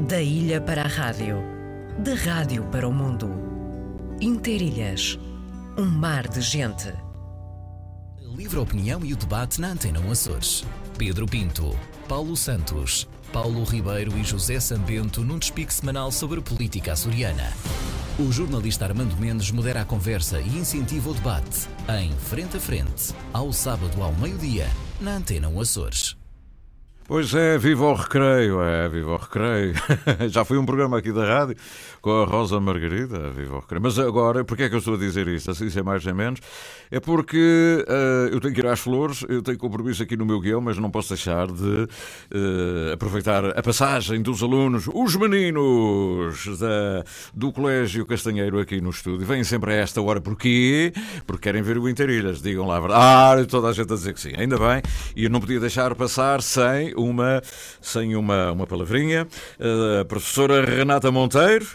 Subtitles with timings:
[0.00, 1.36] Da ilha para a rádio,
[2.00, 3.30] da rádio para o mundo.
[4.20, 5.16] Interilhas,
[5.78, 6.92] um mar de gente.
[8.20, 10.64] Livre opinião e o debate na Antena 1 Açores.
[10.98, 11.78] Pedro Pinto,
[12.08, 17.52] Paulo Santos, Paulo Ribeiro e José Sambento num despique semanal sobre política açoriana.
[18.18, 21.68] O jornalista Armando Mendes modera a conversa e incentiva o debate
[22.00, 24.68] em Frente a Frente, ao sábado ao meio-dia,
[25.00, 26.23] na Antena 1 Açores.
[27.06, 29.74] Pois é, viva o recreio, é, viva o recreio.
[30.30, 31.54] Já foi um programa aqui da rádio
[32.00, 33.82] com a Rosa Margarida, viva o recreio.
[33.82, 35.50] Mas agora, porquê é que eu estou a dizer isto?
[35.50, 36.40] Assim, sem mais nem menos.
[36.90, 40.40] É porque uh, eu tenho que ir às flores, eu tenho compromisso aqui no meu
[40.40, 47.04] guião, mas não posso deixar de uh, aproveitar a passagem dos alunos, os meninos da,
[47.34, 49.26] do Colégio Castanheiro aqui no estúdio.
[49.26, 50.92] Vêm sempre a esta hora, porquê?
[51.26, 53.42] Porque querem ver o Interilhas, digam lá a verdade.
[53.42, 54.80] Ah, toda a gente a dizer que sim, ainda bem.
[55.14, 57.42] E eu não podia deixar passar sem uma,
[57.80, 59.26] sem uma, uma palavrinha.
[60.00, 61.66] A professora Renata Monteiro,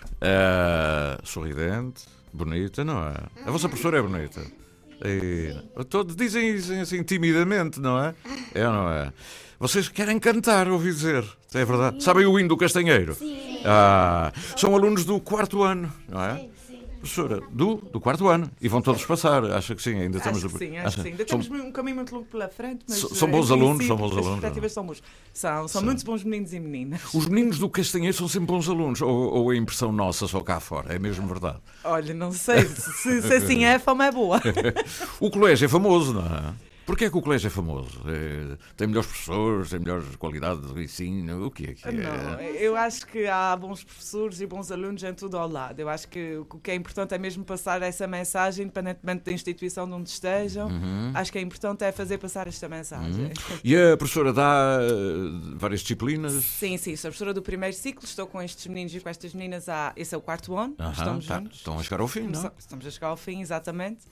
[1.23, 3.15] sorridente, bonita, não é?
[3.45, 4.58] A vossa professora é bonita.
[5.03, 5.55] E,
[5.85, 8.13] todos dizem isso assim timidamente, não é?
[8.53, 9.13] É ou não é?
[9.59, 11.25] Vocês querem cantar, ouvi dizer.
[11.53, 12.03] É verdade.
[12.03, 13.15] Sabem o hino do Castanheiro?
[13.15, 13.61] Sim.
[13.65, 16.35] Ah, são alunos do quarto ano, não é?
[16.35, 16.58] Sim
[16.99, 18.49] professora, do, do quarto ano.
[18.61, 20.43] E vão todos passar, acho que sim, ainda estamos.
[20.43, 21.09] Acho que sim, acho, acho que sim.
[21.09, 22.97] Ainda temos um caminho muito longo pela frente, mas.
[22.97, 24.43] São bons alunos, são bons alunos.
[24.43, 25.03] As são bons.
[25.33, 27.01] São, são muitos bons meninos e meninas.
[27.13, 30.59] Os meninos do Castanheiro são sempre bons alunos, ou, ou a impressão nossa só cá
[30.59, 31.57] fora, é mesmo verdade?
[31.83, 34.41] Olha, não sei, se, se assim é, a fama é boa.
[35.19, 36.68] o colégio é famoso, não é?
[36.89, 38.01] Porquê é que o colégio é famoso?
[38.07, 41.45] É, tem melhores professores, tem melhores qualidades de ensino?
[41.45, 41.91] O que é que é?
[41.91, 45.79] Não, eu acho que há bons professores e bons alunos em tudo ao lado.
[45.79, 49.87] Eu acho que o que é importante é mesmo passar essa mensagem, independentemente da instituição
[49.87, 50.67] de onde estejam.
[50.67, 51.11] Uhum.
[51.13, 53.25] Acho que é importante é fazer passar esta mensagem.
[53.25, 53.59] Uhum.
[53.63, 56.33] E a professora dá uh, várias disciplinas?
[56.43, 56.95] Sim, sim.
[56.95, 58.03] Sou a professora do primeiro ciclo.
[58.03, 59.93] Estou com estes meninos e com estas meninas há...
[59.95, 60.75] Esse é o quarto ano.
[60.79, 61.37] Uhum, Estamos tá.
[61.37, 61.57] juntos.
[61.59, 62.51] Estão a chegar ao fim, não?
[62.57, 64.07] Estamos a chegar ao fim, exatamente.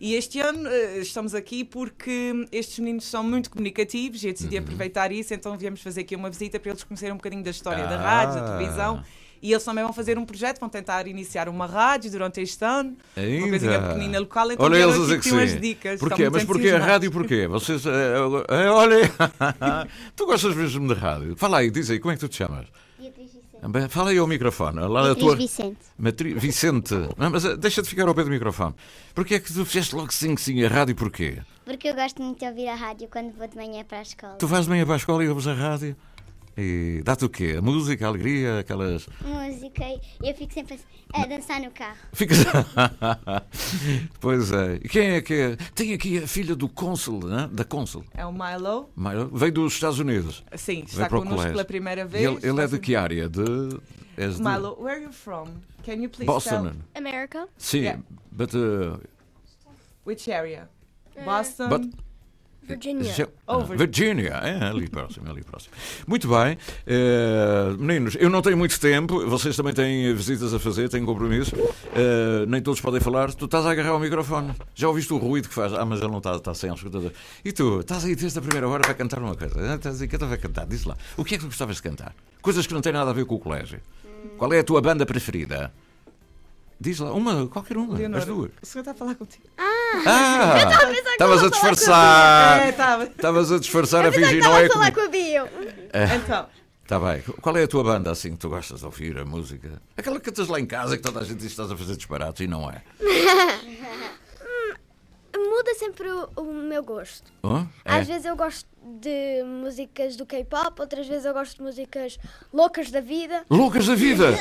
[0.00, 4.56] E este ano uh, estamos aqui porque estes meninos são muito comunicativos e eu decidi
[4.56, 4.62] uhum.
[4.62, 7.84] aproveitar isso, então viemos fazer aqui uma visita para eles conhecerem um bocadinho da história
[7.84, 7.88] ah.
[7.88, 9.02] da rádio, da televisão.
[9.40, 12.96] E eles também vão fazer um projeto, vão tentar iniciar uma rádio durante este ano.
[13.16, 13.38] Ainda.
[13.38, 14.50] Uma coisinha pequenina local.
[14.50, 15.32] Então olha eles a dizer que sim.
[15.32, 16.00] umas dicas.
[16.00, 16.28] Porquê?
[16.28, 17.12] Mas porquê a rádio?
[17.12, 17.46] Porquê?
[17.46, 17.84] Vocês.
[17.84, 19.08] Uh, uh, olha.
[20.16, 21.36] tu gostas mesmo de rádio?
[21.36, 22.66] Fala aí, diz aí, como é que tu te chamas?
[23.88, 24.80] Fala aí ao microfone.
[24.80, 25.36] Lá Matriz tua...
[25.36, 25.78] Vicente.
[25.98, 26.34] Matri...
[26.34, 26.94] Vicente.
[27.16, 28.74] Não, mas eh, deixa de ficar ao pé do microfone.
[29.14, 30.94] Porquê é que tu fizeste logo sim, sim a rádio?
[30.94, 31.38] Porquê?
[31.64, 34.34] Porque eu gosto muito de ouvir a rádio quando vou de manhã para a escola.
[34.34, 35.96] Tu vais de manhã para a escola e ouves a rádio?
[36.60, 37.54] E dá-te o quê?
[37.56, 39.08] A música, a alegria, aquelas.
[39.24, 40.76] Música e eu fico sempre
[41.14, 41.96] a dançar no carro.
[42.12, 42.38] Ficas.
[44.20, 44.74] pois é.
[44.82, 45.56] E quem é que é?
[45.72, 47.48] Tem aqui a filha do cônsul, né?
[47.52, 48.04] da cônsul.
[48.12, 48.90] É o Milo.
[48.96, 49.30] Milo.
[49.32, 50.42] Veio dos Estados Unidos.
[50.56, 52.24] Sim, está connosco pela primeira vez.
[52.24, 53.28] Ele, ele é de que área?
[53.28, 53.44] De.
[54.16, 54.82] És Milo, de...
[54.82, 55.46] where are you from?
[55.86, 56.72] Can you please Boston.
[56.72, 56.72] tell?
[56.96, 57.48] America.
[57.56, 58.02] Sim, yeah.
[58.32, 58.52] but.
[58.52, 58.98] Uh...
[60.04, 60.68] Which area?
[61.16, 61.68] Uh, Boston.
[61.68, 62.07] But...
[62.68, 63.28] Virginia.
[63.46, 65.72] Oh, Virginia, é ali próximo, é ali próximo.
[66.06, 70.88] Muito bem, uh, meninos, eu não tenho muito tempo, vocês também têm visitas a fazer,
[70.90, 73.32] têm compromisso, uh, nem todos podem falar.
[73.32, 75.72] Tu estás a agarrar o microfone, já ouviste o ruído que faz?
[75.72, 77.12] Ah, mas ele não está, está sem escutador.
[77.44, 79.54] E tu, estás aí desde a primeira hora para cantar uma coisa?
[79.72, 80.66] Ah, estás aí, que vai cantar?
[80.66, 82.14] Diz lá, o que é que tu gostavas de cantar?
[82.42, 83.80] Coisas que não têm nada a ver com o colégio.
[84.36, 85.72] Qual é a tua banda preferida?
[86.80, 88.50] Diz lá, uma, qualquer uma, Leonora, as duas.
[88.62, 89.44] O senhor está a falar contigo.
[89.58, 89.64] Ah!
[90.06, 92.68] ah Estavas a disfarçar!
[92.68, 94.66] Estavas é, a disfarçar a fingir, não é?
[94.66, 95.48] a falar com a Bio.
[95.92, 96.14] É.
[96.14, 96.46] Então.
[96.88, 97.20] Está bem.
[97.42, 99.82] Qual é a tua banda assim que tu gostas de ouvir a música?
[99.96, 101.96] Aquela que estás lá em casa que toda a gente diz que estás a fazer
[101.96, 102.82] disparates e não é.
[105.58, 107.32] Muda sempre o, o meu gosto.
[107.42, 107.56] Oh?
[107.84, 107.98] É?
[107.98, 112.16] Às vezes eu gosto de músicas do K-pop, outras vezes eu gosto de músicas
[112.52, 113.44] loucas da vida.
[113.50, 114.38] Loucas da vida?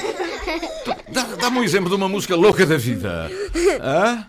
[1.41, 3.31] Dá-me um exemplo de uma música louca da vida.
[3.81, 4.27] Ah?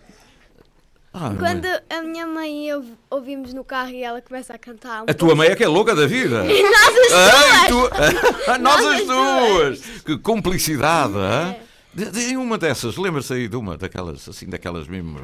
[1.13, 5.03] Ah, Quando a minha mãe e eu ouvimos no carro e ela começa a cantar.
[5.03, 6.45] Um a tua mãe é que é louca da vida.
[6.49, 7.91] E nós as duas.
[7.91, 8.59] tu...
[8.61, 9.81] nós, as duas.
[10.05, 11.15] Que cumplicidade.
[11.19, 12.37] É.
[12.37, 15.19] Uma dessas, lembra-se aí de uma daquelas, assim, daquelas mesmo.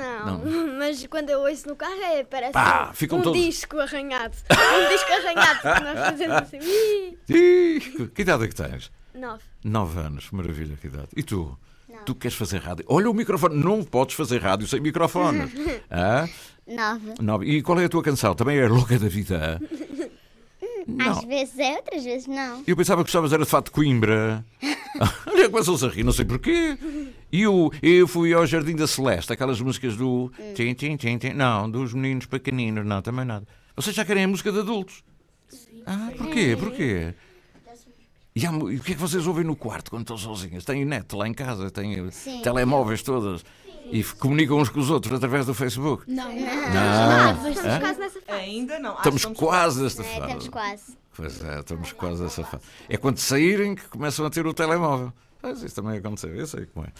[0.00, 3.40] Não, não, mas quando eu ouço no carro é, parece Pá, um, um todos...
[3.40, 4.36] disco arranhado.
[4.50, 8.08] um disco arranhado, porque nós fazemos assim.
[8.14, 8.90] que idade é que tens?
[9.14, 9.42] Nove.
[9.64, 11.08] Nove anos, maravilha, que idade.
[11.16, 11.58] E tu?
[11.88, 12.04] Não.
[12.04, 12.84] Tu queres fazer rádio?
[12.88, 15.50] Olha o microfone, não podes fazer rádio sem microfone.
[15.90, 16.28] ah?
[16.66, 17.14] Nove.
[17.20, 17.46] Nove.
[17.46, 18.34] E qual é a tua canção?
[18.34, 19.60] Também é louca da vida?
[20.86, 21.10] Não.
[21.10, 22.62] Às vezes é, outras vezes não.
[22.66, 24.44] Eu pensava que gostavas era de fato de Coimbra.
[25.26, 26.76] Olha, começou-se a rir, não sei porquê.
[27.32, 30.32] E eu, eu fui ao Jardim da Celeste, aquelas músicas do.
[30.38, 30.54] Hum.
[30.54, 31.30] Tim, tim, tim, tim.
[31.32, 33.46] Não, dos meninos pequeninos, não, também nada.
[33.76, 35.02] Vocês já querem a música de adultos?
[35.48, 35.82] Sim.
[35.86, 36.56] Ah, porquê?
[36.58, 37.14] Porquê?
[38.34, 40.64] E, há e o que é que vocês ouvem no quarto quando estão sozinhas?
[40.64, 42.42] Têm net lá em casa, têm Sim.
[42.42, 43.44] telemóveis todas
[43.90, 46.04] e comunicam uns com os outros através do Facebook?
[46.10, 46.34] Não, não.
[46.34, 47.48] Não.
[47.50, 47.80] Estamos Hã?
[47.80, 48.40] quase nessa fase.
[48.40, 48.90] Ainda não.
[48.92, 50.20] Ah, Estamos quase nesta É, fase.
[50.22, 50.98] estamos quase.
[51.16, 52.62] Pois é, estamos quase nessa fase.
[52.88, 55.12] É quando saírem que começam a ter o telemóvel.
[55.42, 56.92] Mas isso também aconteceu, eu sei como é.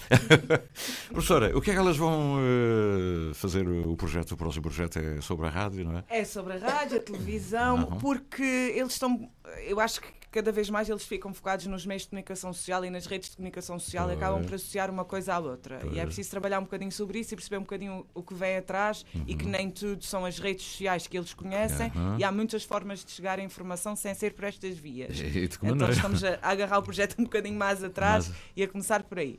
[1.13, 3.69] Professora, o que é que elas vão eh, fazer?
[3.69, 6.05] O projeto, o próximo projeto é sobre a rádio, não é?
[6.09, 7.99] É sobre a rádio, a televisão, Aham.
[7.99, 9.31] porque eles estão.
[9.67, 12.91] Eu acho que cada vez mais eles ficam focados nos meios de comunicação social e
[12.91, 14.19] nas redes de comunicação social e Pois.
[14.23, 15.81] acabam por associar uma coisa à outra.
[15.85, 16.05] E é Pois.
[16.07, 19.35] preciso trabalhar um bocadinho sobre isso e perceber um bocadinho o que vem atrás e
[19.35, 22.19] que nem tudo são as redes sociais que eles conhecem Uhum.
[22.19, 25.19] E há muitas formas de chegar à informação sem ser por estas vias.
[25.21, 25.93] E Então maneira?
[25.93, 29.19] estamos a, a agarrar o projeto um bocadinho mais atrás Mas- e a começar por
[29.19, 29.39] aí.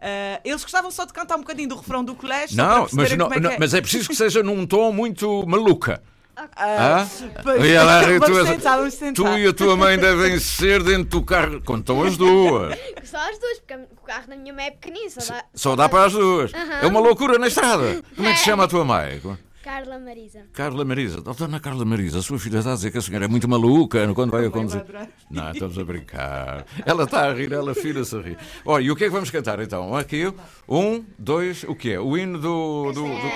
[0.00, 2.56] Ah, eles gostavam só de cantar um bocadinho do refrão do colégio.
[2.56, 3.58] Não, mas, não, é não, que é.
[3.58, 6.02] mas é preciso que seja num tom muito maluca.
[6.36, 7.06] Ah, Ah?
[7.42, 11.22] pois, Olha lá, tu, tentar, vamos tu e a tua mãe devem ser dentro do
[11.22, 11.60] carro.
[11.64, 12.78] Quando estão as duas.
[13.04, 15.44] Só as duas, porque o carro da minha mãe é pequenino, só dá...
[15.54, 16.52] Só dá para as duas.
[16.82, 18.02] É uma loucura na estrada.
[18.14, 19.20] Como é que se chama a tua mãe?
[19.62, 20.46] Carla Marisa.
[20.52, 21.22] Carla Marisa.
[21.24, 23.46] Oh, Dona Carla Marisa, a sua filha está a dizer que a senhora é muito
[23.46, 24.82] maluca quando vai a conduzir.
[25.30, 26.64] Não, estamos a brincar.
[26.84, 28.38] Ela está a rir, ela filha-se a rir.
[28.64, 29.94] Olha, e o que é que vamos cantar então?
[29.94, 30.32] Aqui,
[30.68, 32.00] um, dois, o que é?
[32.00, 32.90] O hino do.
[32.92, 33.30] do, do...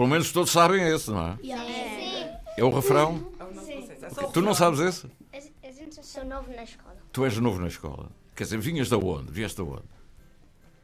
[0.00, 1.38] Pelo menos todos sabem esse, não é?
[2.56, 3.22] É o refrão?
[4.32, 5.06] Tu não sabes esse?
[5.62, 6.96] A gente sou novo na escola.
[7.12, 8.08] Tu és novo na escola.
[8.34, 9.30] Quer dizer, vinhas de onde?
[9.30, 9.82] Vieste de onde?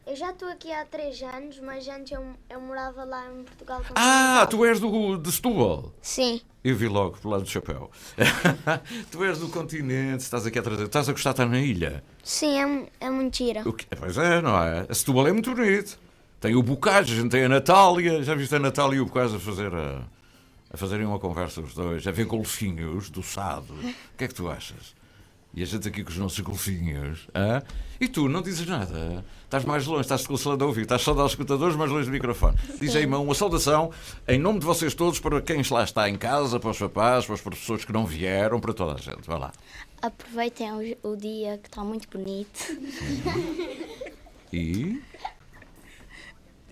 [0.07, 3.81] Eu já estou aqui há três anos, mas antes eu, eu morava lá em Portugal.
[3.95, 5.95] Ah, tu és do, de Setúbal.
[6.03, 6.43] Sim.
[6.63, 7.91] Eu vi logo pelo lado do chapéu.
[9.11, 10.85] tu és do continente, estás aqui a trazer.
[10.85, 12.05] Estás a gostar de estar na ilha.
[12.23, 13.67] Sim, é, é muito gira.
[13.67, 14.85] O que- Pois é, não é?
[14.87, 16.05] A Setúbal é muito bonito.
[16.41, 18.23] Tem o Bocage, a gente tem a Natália.
[18.23, 20.03] Já viste a Natália e o Bocage a fazer a,
[20.71, 23.73] a fazerem uma conversa os dois, a ver golfinhos do Sado.
[23.75, 24.95] O que é que tu achas?
[25.57, 27.27] E a gente aqui com os nossos golfinhos.
[27.35, 27.63] hã?
[27.99, 29.25] E tu não dizes nada.
[29.45, 32.05] Estás mais longe, estás com o celular a ouvir, estás só aos escutadores, mais longe
[32.05, 32.59] do microfone.
[32.79, 33.91] Diz aí, irmão, uma saudação
[34.29, 37.37] em nome de vocês todos, para quem lá está em casa, para os papás, para
[37.37, 39.27] os professores que não vieram, para toda a gente.
[39.27, 39.53] Vai lá.
[40.03, 42.79] Aproveitem o, o dia que está muito bonito.
[44.53, 45.01] E.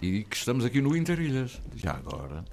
[0.03, 1.61] E que estamos aqui no Interilhas.
[1.77, 2.45] Já agora.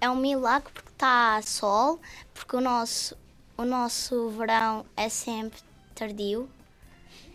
[0.00, 2.00] É um milagre porque está sol,
[2.34, 3.16] porque o nosso,
[3.56, 5.58] o nosso verão é sempre
[5.94, 6.48] tardio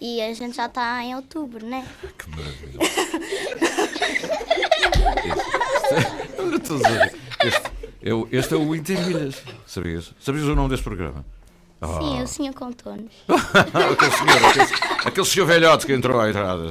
[0.01, 1.88] e a gente já está em outubro, né?
[2.18, 2.80] Que maravilha.
[6.38, 6.74] Este,
[7.48, 7.71] este,
[8.01, 9.42] é o- este é o Interilhas.
[9.65, 10.13] Sabias?
[10.19, 11.25] Sabias o nome deste programa?
[12.00, 13.12] Sim, o senhor contou-nos.
[13.28, 16.64] aquele senhor, aquele, aquele senhor velhote que entrou à entrada.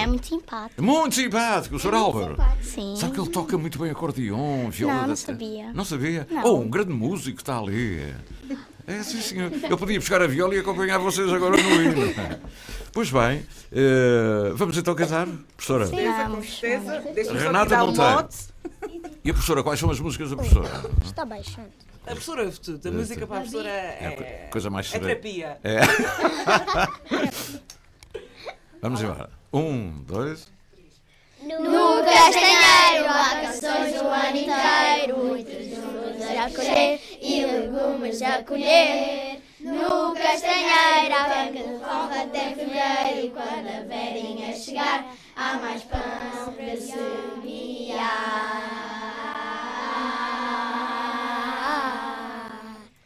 [0.00, 0.82] É muito simpático.
[0.82, 1.94] Muito simpático, o Sr.
[1.94, 2.36] Álvaro.
[2.62, 2.94] Sim.
[2.96, 4.92] Sabe que ele toca muito bem acordeon, viola.
[4.94, 5.72] Não, não da- sabia.
[5.72, 6.28] Não sabia?
[6.30, 6.44] Não.
[6.44, 8.14] Oh, um grande músico está ali.
[8.86, 9.50] É, sim, senhor.
[9.68, 12.14] Eu podia buscar a viola e acompanhar vocês agora no hino.
[12.92, 15.26] Pois bem, eh, vamos então casar,
[15.56, 15.88] professora?
[15.88, 16.60] com Vamos,
[17.32, 18.28] Renata Monteiro.
[19.24, 20.90] E a professora, quais são as músicas da professora?
[21.04, 21.70] Está baixando.
[22.02, 22.88] A professora ouve tudo.
[22.88, 25.58] A música para a professora É é, coisa mais é terapia.
[25.62, 25.80] É.
[28.82, 29.30] Vamos embora.
[29.52, 30.50] Um, dois.
[31.42, 39.40] No castanheiro há canções o ano inteiro, muitas frutas a colher e legumes a colher.
[39.60, 45.04] No castanheiro há banca de forra até fevereiro, e quando a verinha chegar,
[45.36, 48.71] há mais pão para semear.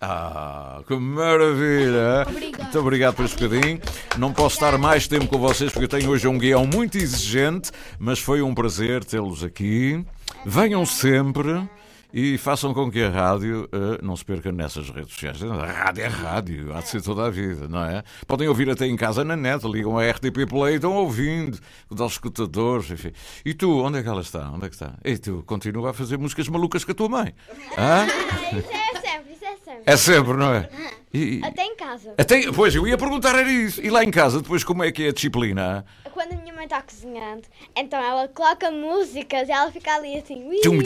[0.00, 2.26] Ah, que maravilha!
[2.31, 3.81] Muito obrigado por este bocadinho.
[4.19, 7.71] Não posso estar mais tempo com vocês porque eu tenho hoje um guião muito exigente,
[7.99, 10.05] mas foi um prazer tê-los aqui.
[10.45, 11.67] Venham sempre
[12.12, 15.43] e façam com que a rádio eh, não se perca nessas redes sociais.
[15.43, 18.03] A rádio é rádio, há de ser toda a vida, não é?
[18.26, 21.59] Podem ouvir até em casa na net, ligam a RTP Play e estão ouvindo,
[21.91, 23.12] os escutadores, enfim.
[23.45, 24.50] E tu, onde é que ela está?
[24.50, 24.95] Onde é que está?
[25.05, 27.35] E tu, continua a fazer músicas malucas com a tua mãe.
[27.76, 28.07] Hã?
[28.07, 29.25] Isso é sempre, isso é
[29.67, 29.83] sempre.
[29.85, 30.69] É sempre, não é?
[31.13, 32.15] E- e- Até em casa.
[32.17, 33.81] até, pois, eu ia perguntar era isso.
[33.83, 35.85] E lá em casa, depois, como é que é a disciplina?
[36.13, 37.43] Quando a minha mãe está cozinhando,
[37.77, 40.49] então ela coloca músicas e ela fica ali assim.
[40.63, 40.79] Tum,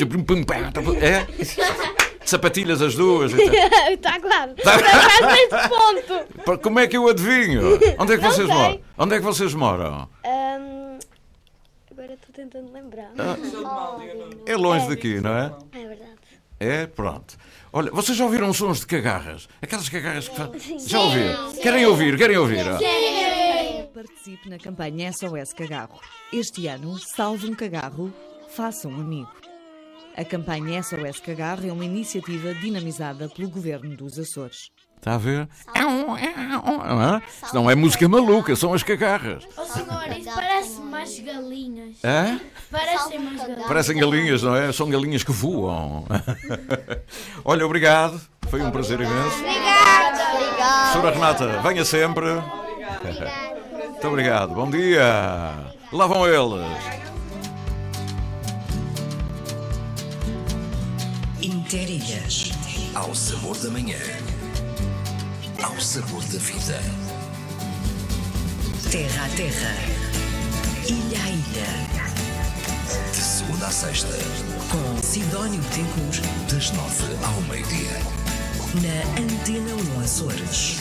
[1.00, 1.26] É?
[2.24, 3.32] Sapatilhas as duas.
[3.32, 4.52] Está quase.
[4.56, 6.58] Está quase nesse ponto.
[6.62, 7.78] Como é que eu adivinho?
[7.98, 8.56] Onde é que Não vocês sei.
[8.56, 8.80] moram?
[8.98, 10.08] Onde é que vocês moram?
[10.24, 10.98] Ahm,
[11.90, 13.10] agora estou tentando lembrar.
[14.46, 15.52] É longe daqui, não é?
[15.72, 16.10] É verdade.
[16.58, 17.36] É, pronto.
[17.72, 19.48] Olha, vocês já ouviram sons de cagarras?
[19.62, 20.78] Aquelas cagarras que fazem.
[20.80, 21.52] Já ouviram?
[21.52, 22.16] Querem ouvir?
[22.18, 22.64] Querem ouvir?
[22.66, 22.78] ó?
[23.94, 26.00] Participe na campanha SOS Cagarro.
[26.32, 28.12] Este ano, salve um cagarro,
[28.56, 29.30] faça um amigo.
[30.16, 34.70] A campanha SOS Cagarro é uma iniciativa dinamizada pelo Governo dos Açores.
[35.00, 35.48] Está a ver?
[35.74, 37.22] Não é?
[37.42, 39.48] Isto não é música maluca, são as cagarras.
[39.56, 41.96] Oh, senhor, isso parece mais galinhas.
[42.04, 42.38] Hã?
[42.70, 43.66] Parecem mais galinhas.
[43.66, 44.70] Parecem galinhas, não é?
[44.72, 46.04] São galinhas que voam.
[47.46, 48.20] Olha, obrigado.
[48.50, 49.38] Foi um prazer imenso.
[49.38, 50.34] Obrigada.
[50.34, 50.98] Obrigada.
[50.98, 51.10] Sra.
[51.12, 52.26] Renata, venha sempre.
[52.34, 54.54] Muito obrigado.
[54.54, 55.54] Bom dia.
[55.92, 57.00] Lá vão eles.
[61.40, 62.50] Interilhas.
[62.94, 63.96] Ao sabor da manhã.
[65.62, 66.80] Ao sabor da vida.
[68.90, 69.74] Terra a terra.
[70.86, 71.90] Ilha a ilha.
[73.12, 74.18] De segunda a sexta,
[74.70, 76.20] Com Sidónio Betancourt.
[76.50, 78.00] das nove ao meio-dia.
[78.82, 80.78] Na Antena 1 Açores.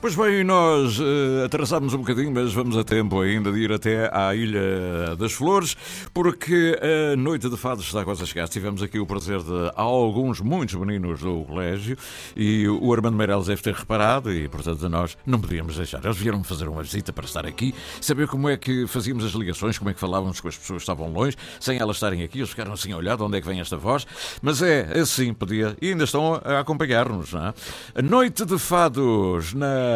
[0.00, 4.10] Pois bem, nós eh, atrasámos um bocadinho, mas vamos a tempo ainda de ir até
[4.10, 5.76] à Ilha das Flores,
[6.14, 6.74] porque
[7.12, 8.48] a noite de fados está quase a chegar.
[8.48, 11.98] Tivemos aqui o prazer de alguns, muitos meninos do colégio
[12.34, 16.02] e o Armando Meireles deve ter reparado e, portanto, nós não podíamos deixar.
[16.02, 19.76] Eles vieram fazer uma visita para estar aqui, saber como é que fazíamos as ligações,
[19.76, 22.38] como é que falávamos com as pessoas que estavam longe, sem elas estarem aqui.
[22.38, 24.06] Eles ficaram assim a olhar de onde é que vem esta voz,
[24.40, 27.54] mas é assim, podia, e ainda estão a acompanhar-nos, não é?
[27.96, 29.89] A noite de fados na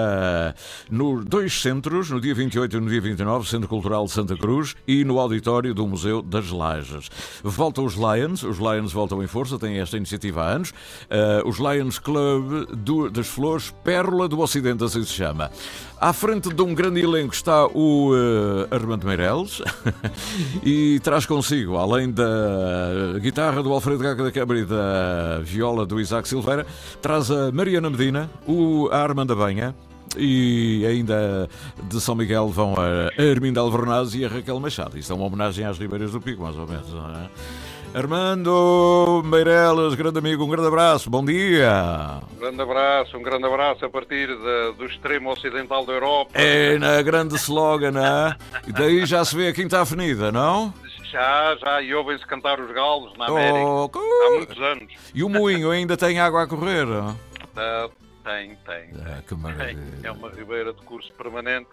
[0.91, 4.75] no dois centros, no dia 28 e no dia 29, Centro Cultural de Santa Cruz
[4.87, 7.11] e no auditório do Museu das Lajes.
[7.43, 10.71] Voltam os Lions, os Lions voltam em força, têm esta iniciativa há anos.
[10.71, 15.51] Uh, os Lions Club do, das Flores, Pérola do Ocidente, assim se chama.
[16.01, 19.63] À frente de um grande elenco está o uh, Armando Meireles
[20.63, 25.99] e traz consigo, além da guitarra do Alfredo Gaga da Câmara e da viola do
[26.01, 26.67] Isaac Silveira,
[27.01, 29.75] traz a Mariana Medina, o, a Armanda Banha,
[30.17, 31.49] e ainda
[31.85, 34.99] de São Miguel vão a Armindo Alvernaz e a Raquel Machado.
[34.99, 36.93] Isto é uma homenagem às Ribeiras do Pico, mais ou menos.
[36.93, 37.29] Não é?
[37.97, 42.21] Armando Meireles, grande amigo, um grande abraço, bom dia.
[42.37, 46.33] Um grande abraço, um grande abraço a partir de- do extremo ocidental da Europa.
[46.35, 48.37] É na grande slogan, não é?
[48.67, 50.75] E daí já se vê a Quinta Avenida, não?
[51.13, 53.59] Já, já, e ouvem-se cantar os galos na América.
[53.65, 53.91] Oh,
[54.27, 54.93] Há muitos anos.
[55.15, 56.85] E o moinho ainda tem água a correr?
[56.87, 57.17] não?
[58.25, 58.89] Tem, tem.
[59.05, 59.79] Ah, que maravilha.
[60.03, 61.69] É uma ribeira de curso permanente,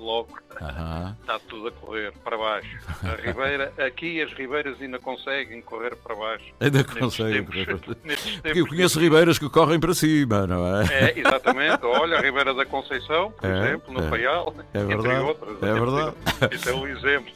[0.00, 1.16] logo Aham.
[1.20, 2.68] está tudo a correr para baixo.
[3.04, 6.44] A ribeira, aqui as ribeiras ainda conseguem correr para baixo.
[6.58, 10.86] Ainda conseguem correr para- nestes Porque eu conheço ribeiras que correm para cima, não é?
[10.92, 11.84] É, exatamente.
[11.86, 14.10] Olha, a Ribeira da Conceição, por É, exemplo, no é.
[14.10, 15.62] Paial, É entre verdade, outras.
[15.62, 16.16] é verdade.
[16.52, 17.32] Isso é um exemplo.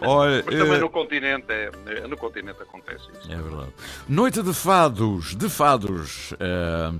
[0.00, 3.30] Olha, Mas também eh, no continente, é, é- no continente acontece isso.
[3.30, 3.72] É verdade.
[4.08, 6.32] Noite de fados, de fados.
[6.40, 6.92] eh,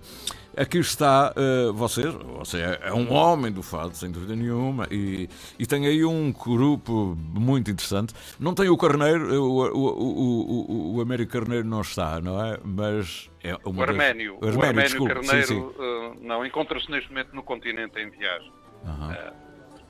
[0.56, 5.66] aqui está eh, você, você é um homem do fado, sem dúvida nenhuma, e, e
[5.66, 8.14] tem aí um grupo muito interessante.
[8.38, 12.44] Não tem o Carneiro, eh, o, o, o, o, o Américo Carneiro não está, não
[12.44, 12.58] é?
[12.64, 15.70] Mas é O uma das- Arménio, o o Arménio, Arménio desculpe, Carneiro, sim, sim.
[15.78, 18.52] eh, não, encontra-se neste momento no continente em viagem.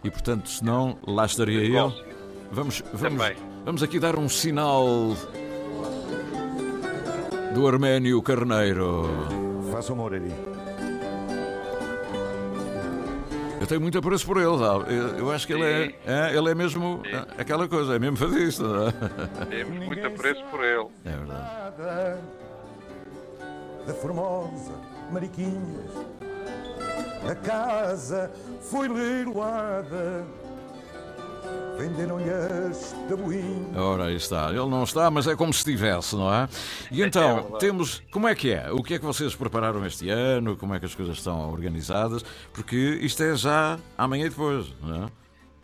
[0.03, 1.73] E portanto, se não, lá estaria ele.
[2.53, 3.35] Vamos, vamos, Também.
[3.65, 4.87] vamos aqui dar um sinal
[7.55, 9.44] do Arménio Carneiro.
[9.75, 10.27] Faça o Moreira.
[13.61, 14.95] Eu tenho muito apreço por ele, sabe?
[14.95, 17.11] Eu, eu acho que ele é, é, ele é mesmo Sim.
[17.13, 18.63] é, aquela coisa, é mesmo fadista.
[19.43, 19.45] é?
[19.47, 20.87] Temos muito apreço por ele.
[21.05, 22.21] É verdade.
[23.85, 24.75] Da Formosa,
[25.11, 25.91] Mariquinhas.
[27.29, 30.25] A casa foi leiloada.
[31.79, 33.77] Venderam-lhe as tabuinhas.
[33.77, 34.49] Ora, aí está.
[34.51, 36.49] Ele não está, mas é como se estivesse, não é?
[36.91, 37.59] E então, verdade.
[37.59, 38.03] temos.
[38.11, 38.71] Como é que é?
[38.71, 40.57] O que é que vocês prepararam este ano?
[40.57, 42.23] Como é que as coisas estão organizadas?
[42.53, 45.09] Porque isto é já amanhã e depois, não é?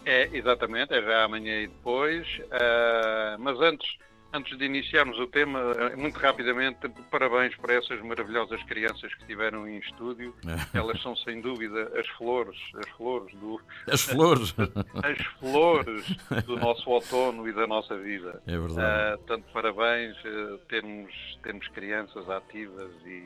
[0.04, 2.26] É, exatamente, é já amanhã e depois.
[2.50, 3.86] ah, mas antes,
[4.32, 6.78] antes de iniciarmos o tema, eh, muito rapidamente,
[7.10, 10.34] parabéns para essas maravilhosas crianças que estiveram em estúdio.
[10.74, 13.60] Elas são sem dúvida as flores, as flores do,
[13.90, 14.54] As flores.
[15.02, 16.06] as flores
[16.46, 18.40] do nosso outono e da nossa vida.
[18.46, 18.80] É verdade.
[18.80, 23.24] Ah, tanto parabéns eh, termos, termos crianças ativas e,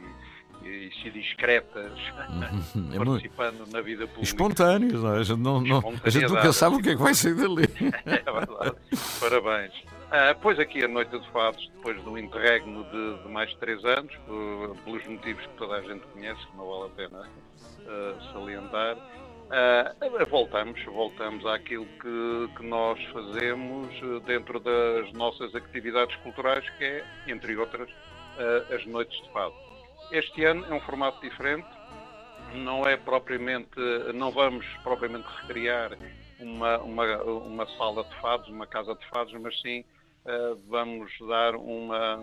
[0.66, 1.92] e, e discretas
[2.92, 3.04] É muito.
[3.10, 4.22] participando na vida pública.
[4.22, 5.18] Espontâneos, não é?
[5.18, 7.64] A gente, não, não- a gente nunca sabe o que é que vai sair dali.
[8.06, 8.76] É verdade.
[9.20, 9.72] Parabéns.
[10.16, 13.84] Ah, pois aqui a Noite de Fados, depois do interregno de, de mais de três
[13.84, 17.28] anos, por- pelos motivos que toda a gente conhece, que não vale a pena
[17.84, 18.96] ah, salientar,
[19.50, 19.92] ah,
[20.30, 23.88] voltamos, voltamos àquilo que, que nós fazemos
[24.24, 27.90] dentro das nossas atividades culturais, que é, entre outras,
[28.72, 29.54] as Noites de Fado.
[30.12, 31.66] Este ano é um formato diferente,
[32.52, 33.80] não é propriamente,
[34.14, 35.98] não vamos propriamente recriar
[36.38, 39.93] uma, uma, uma sala de fados, uma casa de fados, mas sim uh,
[40.68, 42.16] vamos dar uma,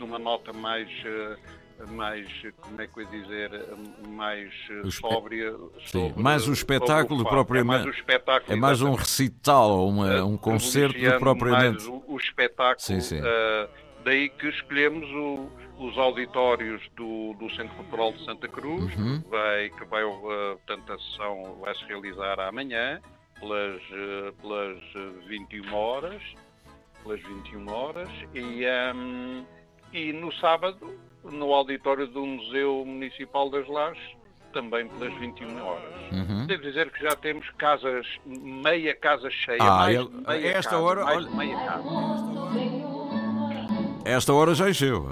[0.00, 0.88] uma nota mais.
[1.04, 2.26] Uh, mais,
[2.60, 3.50] como é que eu ia dizer,
[4.08, 4.52] mais
[4.90, 5.54] sóbria.
[5.86, 7.82] Sim, mais um espetáculo propriamente.
[7.82, 11.84] É mais, um, espetáculo, é mais um recital, uma, um concerto propriamente.
[11.84, 12.80] Mais o, o espetáculo.
[12.80, 13.20] Sim, sim.
[13.20, 13.68] Uh,
[14.04, 15.48] daí que escolhemos o,
[15.78, 19.22] os auditórios do, do Centro Cultural de Santa Cruz, uhum.
[19.22, 23.00] que vai, que vai, portanto, a sessão vai se realizar amanhã,
[23.38, 23.80] pelas,
[24.40, 26.22] pelas 21 horas,
[27.02, 28.64] pelas 21 horas, e,
[28.94, 29.44] um,
[29.92, 34.16] e no sábado, no auditório do Museu Municipal das Lajes,
[34.52, 36.12] também pelas 21 horas.
[36.12, 36.46] Uhum.
[36.46, 40.82] Devo dizer que já temos casas, meia casa cheia, ah, mais eu, meia esta casa,
[40.82, 41.36] hora, mais olha...
[41.36, 42.77] meia casa.
[44.08, 45.06] Esta hora já encheu.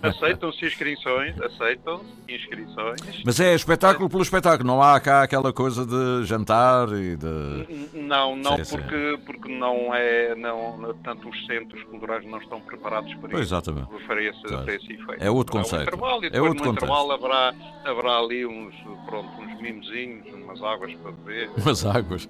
[0.00, 3.22] aceitam-se inscrições, aceitam inscrições.
[3.24, 7.88] Mas é espetáculo pelo espetáculo, não há cá aquela coisa de jantar e de.
[7.92, 10.36] Não, não, porque, porque não é.
[10.36, 13.54] Não, tanto os centros culturais não estão preparados para pois, isso.
[13.54, 13.88] Exatamente.
[14.06, 14.64] Para esse, claro.
[14.64, 15.24] para esse efeito.
[15.24, 15.80] É outro conceito.
[15.80, 17.54] É, um intervalo, e é outro no intervalo haverá,
[17.84, 18.74] haverá ali uns,
[19.06, 21.50] pronto, uns mimozinhos, umas águas para beber.
[21.58, 22.28] Umas águas.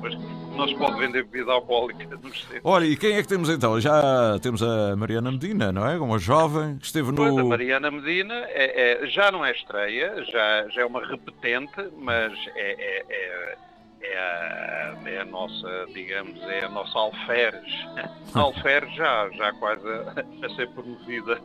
[0.00, 0.14] Mas
[0.56, 2.60] não se pode vender bebida alcoólica nos centros.
[2.62, 3.80] Olha, E quem é que temos então?
[3.80, 5.98] Já temos a Mariana Medina, não é?
[5.98, 7.16] Uma jovem que esteve no.
[7.16, 11.90] Pois, a Mariana Medina é, é, já não é estreia, já, já é uma repetente,
[11.96, 13.58] mas é, é, é,
[14.02, 17.72] é a, é a nossa, digamos, é a nossa alferes.
[18.34, 21.40] alferes já, já quase a, a ser promovida.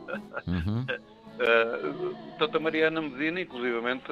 [0.46, 0.86] Uhum.
[1.40, 4.06] Uh, portanto, a Mariana Medina, inclusivamente,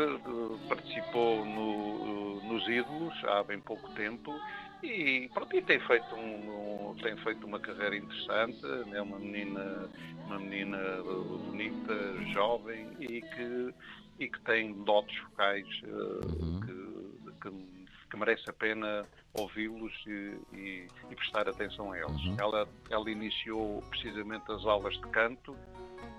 [0.69, 4.35] participou no, nos Ídolos há bem pouco tempo
[4.83, 8.61] e, pronto, e tem, feito um, um, tem feito uma carreira interessante,
[8.93, 9.89] é uma menina,
[10.27, 11.95] uma menina bonita,
[12.33, 13.75] jovem e que,
[14.21, 16.61] e que tem dotes vocais uh, uhum.
[16.61, 19.05] que, que, que, merece a pena
[19.35, 22.25] ouvi-los e, e, e, prestar atenção a eles.
[22.25, 22.37] Uhum.
[22.39, 25.57] Ela, ela iniciou precisamente as aulas de canto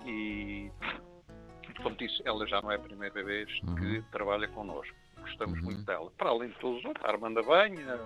[0.05, 0.69] e,
[1.81, 3.75] como disse, ela já não é a primeira vez uhum.
[3.75, 4.95] que trabalha connosco
[5.29, 5.65] gostamos uhum.
[5.65, 6.11] muito dela.
[6.17, 7.99] Para além de todos a Armanda Banha,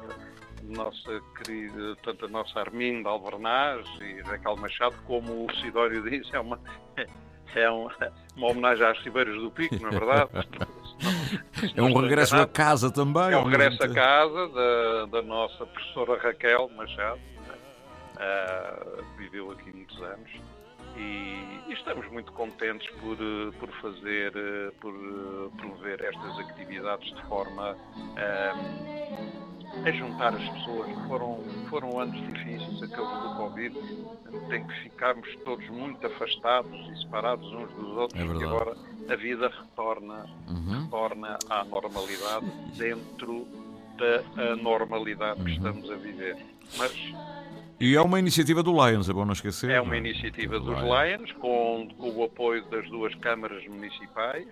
[0.63, 6.39] nossa querida, tanto a nossa Arminda Albernaz e Raquel Machado, como o Sidório diz, é
[6.39, 6.59] uma,
[7.55, 7.91] é uma,
[8.35, 10.29] uma homenagem às Ribeiras do Pico, não é verdade?
[11.75, 13.31] é um regresso a casa também.
[13.31, 17.55] É um regresso a casa da, da nossa professora Raquel Machado, né?
[18.17, 20.52] uh, viveu aqui muitos anos
[20.95, 27.13] e, e, estamos muito contentes por, eh, por fazer, eh, por eh, promover estas atividades
[27.13, 27.75] de forma
[28.17, 30.89] a, a juntar as pessoas.
[31.07, 33.77] Foram, foram anos difíceis, aqueles do Covid,
[34.51, 38.77] em que ficámos todos muito afastados e separados uns dos outros, é e agora
[39.09, 40.83] a vida retorna, uhum.
[40.83, 42.45] retorna à normalidade
[42.77, 43.47] dentro
[43.97, 45.55] da normalidade que uhum.
[45.55, 46.37] estamos a viver.
[46.77, 46.91] Mas
[47.83, 49.69] e é uma iniciativa do Lions, é bom não esquecer.
[49.69, 54.47] É uma iniciativa dos Lions, com, com, o apoio das duas câmaras municipais,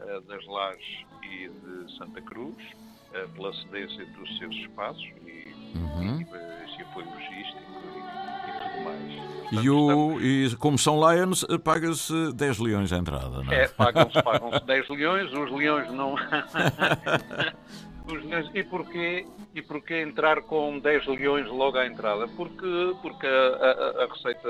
[0.00, 6.20] uh, das Lajes e de Santa Cruz, uh, pela cedência dos seus espaços e, uhum.
[6.20, 7.62] e esse apoio logístico
[7.94, 9.36] e, e tudo mais.
[9.46, 13.62] Portanto, e, o, e, como são Lions, eh, paga-se 10 leões a entrada, não é?
[13.62, 16.16] É, pagam-se pagam 10 leões, os leões não.
[18.54, 22.28] E porquê, e porquê entrar com 10 leões logo à entrada?
[22.28, 24.48] Porque, porque a, a, a receita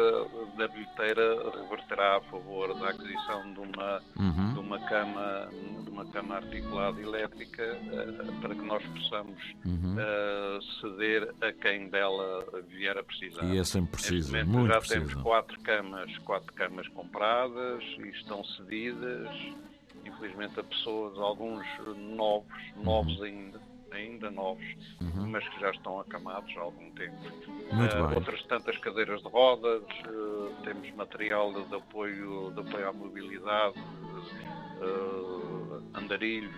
[0.58, 4.52] da bilheteira reverterá a favor da aquisição de uma, uhum.
[4.52, 5.48] de uma, cama,
[5.84, 9.96] de uma cama articulada elétrica uh, para que nós possamos uhum.
[9.96, 13.44] uh, ceder a quem dela vier a precisar.
[13.44, 19.30] E é sempre preciso, muito já temos quatro camas, quatro camas compradas e estão cedidas
[20.06, 21.66] infelizmente, a pessoas, alguns
[21.96, 23.24] novos, novos uhum.
[23.24, 23.60] ainda,
[23.92, 24.64] ainda novos,
[25.00, 25.28] uhum.
[25.28, 27.16] mas que já estão acamados há algum tempo.
[27.72, 33.78] Uh, outras tantas cadeiras de rodas, uh, temos material de apoio, de apoio à mobilidade,
[34.80, 36.54] uh, andarilhos,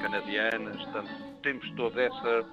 [0.00, 0.76] canadianas,
[1.42, 2.46] temos toda essa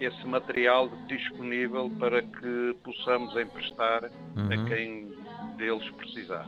[0.00, 4.04] esse material disponível para que possamos emprestar
[4.36, 4.46] uhum.
[4.46, 5.17] a quem
[5.58, 6.46] deles precisar.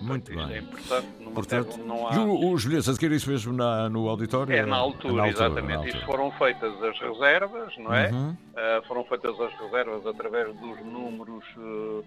[0.00, 0.56] Muito Portanto, bem.
[0.56, 1.06] é importante.
[1.34, 2.14] Portanto, não há...
[2.14, 4.52] E os bilhetes adquirem isso mesmo na, no auditório?
[4.54, 5.68] É na altura, na altura exatamente.
[5.68, 6.06] Na altura.
[6.06, 8.10] foram feitas as reservas, não é?
[8.10, 8.30] Uhum.
[8.30, 12.04] Uh, foram feitas as reservas através dos números uh,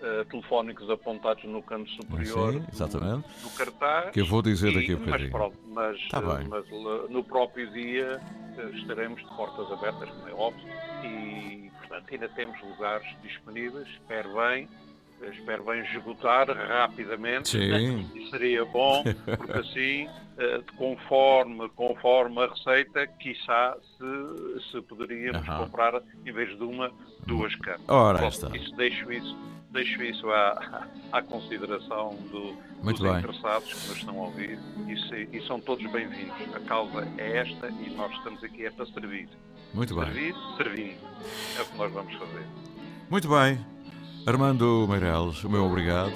[0.00, 3.28] uh, telefónicos apontados no canto superior Sim, exatamente.
[3.28, 4.10] Do, do, cartaz.
[4.10, 5.30] Que eu vou dizer daqui a bocadinho.
[5.32, 8.20] Mas, mas, tá mas no próprio dia
[8.74, 10.68] estaremos de portas abertas, como é óbvio,
[11.04, 14.68] e portanto ainda temos lugares disponíveis, espero bem,
[15.32, 17.48] espero bem esgotar rapidamente.
[17.50, 18.08] Sim.
[18.14, 19.02] E seria bom,
[19.36, 25.64] porque assim, eh, conforme, conforme a receita, quiçá se, se poderíamos Aham.
[25.64, 26.90] comprar, em vez de uma,
[27.26, 27.80] duas camas.
[27.88, 28.56] Ora, Bom, está.
[28.56, 29.36] Isso, deixo isso,
[29.70, 33.18] deixo isso à, à consideração do, Muito dos bem.
[33.18, 36.34] interessados que nos estão a ouvir e, se- e são todos bem-vindos.
[36.54, 39.28] A causa é esta e nós estamos aqui é para servir.
[39.74, 40.04] Muito bem.
[40.04, 40.98] Servir, servindo.
[41.58, 42.46] É o que nós vamos fazer.
[43.10, 43.58] Muito bem.
[44.26, 46.12] Armando Meireles, o meu obrigado.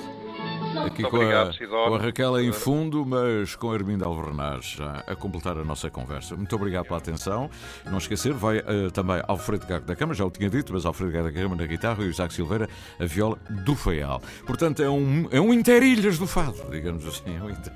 [0.86, 5.04] Aqui com, obrigado, a, com a Raquel em fundo, mas com a Arminda Alvernaz já
[5.06, 6.36] a completar a nossa conversa.
[6.36, 7.48] Muito obrigado pela atenção.
[7.86, 11.12] Não esquecer, vai eh, também Alfredo Gago da Câmara, já o tinha dito, mas Alfredo
[11.12, 14.20] Gago da Câmara na guitarra e o Isaac Silveira a viola do Faial.
[14.44, 17.36] Portanto, é um, é um interilhas do fado, digamos assim.
[17.36, 17.72] é um inter-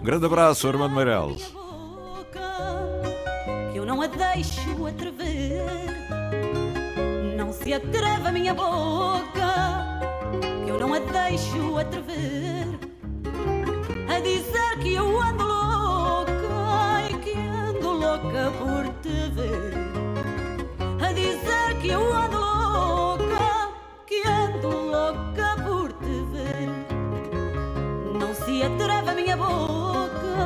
[0.00, 1.52] Um grande abraço, Armando Meireles.
[3.72, 6.21] que eu não a deixo atrever.
[7.52, 10.00] Não se atreve a minha boca,
[10.64, 12.66] que eu não a deixo atrever.
[14.08, 19.74] A dizer que eu ando louca e que ando louca por te ver.
[21.06, 23.68] A dizer que eu ando louca,
[24.06, 26.70] que ando louca por te ver.
[28.18, 30.41] Não se atreve a minha boca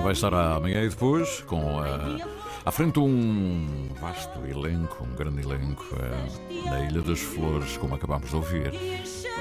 [0.03, 2.41] vai estar amanhã e depois com a.
[2.63, 8.29] À frente um vasto elenco, um grande elenco eh, na Ilha das Flores, como acabámos
[8.29, 8.71] de ouvir.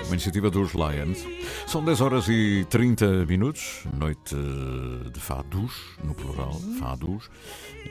[0.06, 1.26] Uma iniciativa dos Lions.
[1.66, 4.34] São 10 horas e 30 minutos, noite
[5.12, 5.70] de fados,
[6.02, 7.30] no plural, fados,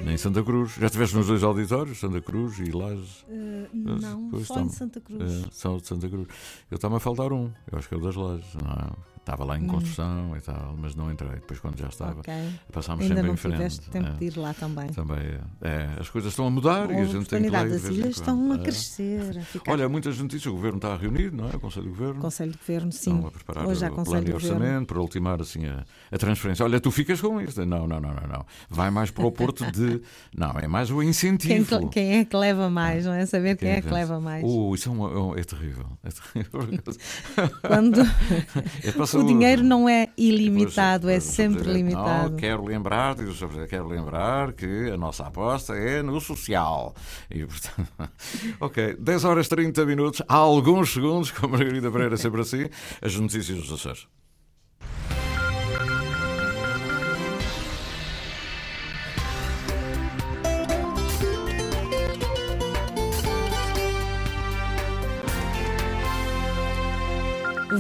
[0.02, 0.74] em Santa Cruz.
[0.80, 3.24] Já estiveste nos dois auditórios, Santa Cruz e Lages?
[3.30, 5.22] Eh, não, Pois, só em está-me- Santa Cruz.
[5.22, 6.28] É, só de Santa Cruz.
[6.72, 8.90] Eu estava a faltar um, eu acho que é o das Lajes, não é?
[9.30, 9.68] Estava lá em Hum.
[9.68, 11.30] construção e tal, mas não entrei.
[11.36, 12.34] Depois, quando já estava, Ok.
[12.74, 13.54] passámos Ainda sempre não em frente.
[13.58, 14.12] tiveste tempo é.
[14.14, 14.88] de ir lá também.
[14.90, 15.40] Também é.
[15.62, 18.10] É, as coisas estão a mudar e a gente tem que de das ilhas quando.
[18.12, 18.58] estão a É.
[18.58, 19.38] crescer.
[19.38, 19.72] A ficar...
[19.72, 21.56] Olha, muitas notícias, o Governo está reunido, não é?
[21.56, 22.20] O Conselho de Governo.
[22.22, 23.14] Conselho de Governo, sim.
[23.14, 26.66] Estão a preparar Hoje o plano de orçamento para ultimar assim a, a transferência.
[26.66, 27.64] Olha, tu ficas com isto.
[27.68, 28.46] Não, não, não, não, não.
[28.68, 30.02] Vai mais para o Porto de.
[30.36, 31.90] Não, é mais o Quem, incentivo.
[31.90, 33.26] quem é que leva mais, não é?
[33.26, 33.94] Saber quem, é que vence?
[33.94, 34.44] leva mais.
[34.44, 35.86] Uh, isso é, um- é um- é terrível.
[36.04, 36.82] É terrível.
[37.68, 38.00] Quando
[38.84, 42.32] É o dinheiro não é ilimitado, Pois, é pois, sempre limitado.
[42.32, 46.94] Não, quero lembrar, diz o quero lembrar que a nossa aposta é no social.
[47.30, 48.12] E, portanto,
[48.60, 52.66] ok, 10 horas 30 minutos, há alguns segundos, com a Margarida Pereira sempre assim,
[53.02, 54.19] as notícias dos Açores.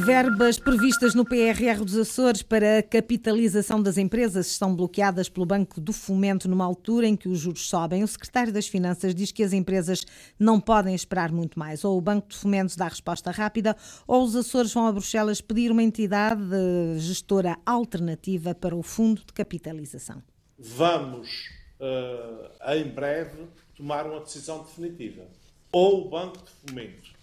[0.09, 5.79] Verbas previstas no PRR dos Açores para a capitalização das empresas estão bloqueadas pelo Banco
[5.79, 8.03] do Fomento numa altura em que os juros sobem.
[8.03, 10.03] O secretário das Finanças diz que as empresas
[10.39, 11.85] não podem esperar muito mais.
[11.85, 15.71] Ou o Banco de Fomento dá resposta rápida, ou os Açores vão a Bruxelas pedir
[15.71, 16.41] uma entidade
[16.97, 20.23] gestora alternativa para o Fundo de Capitalização.
[20.57, 23.45] vamos, eh, em breve,
[23.77, 25.27] tomar uma decisão definitiva.
[25.71, 27.18] Ou o Banco de Fomento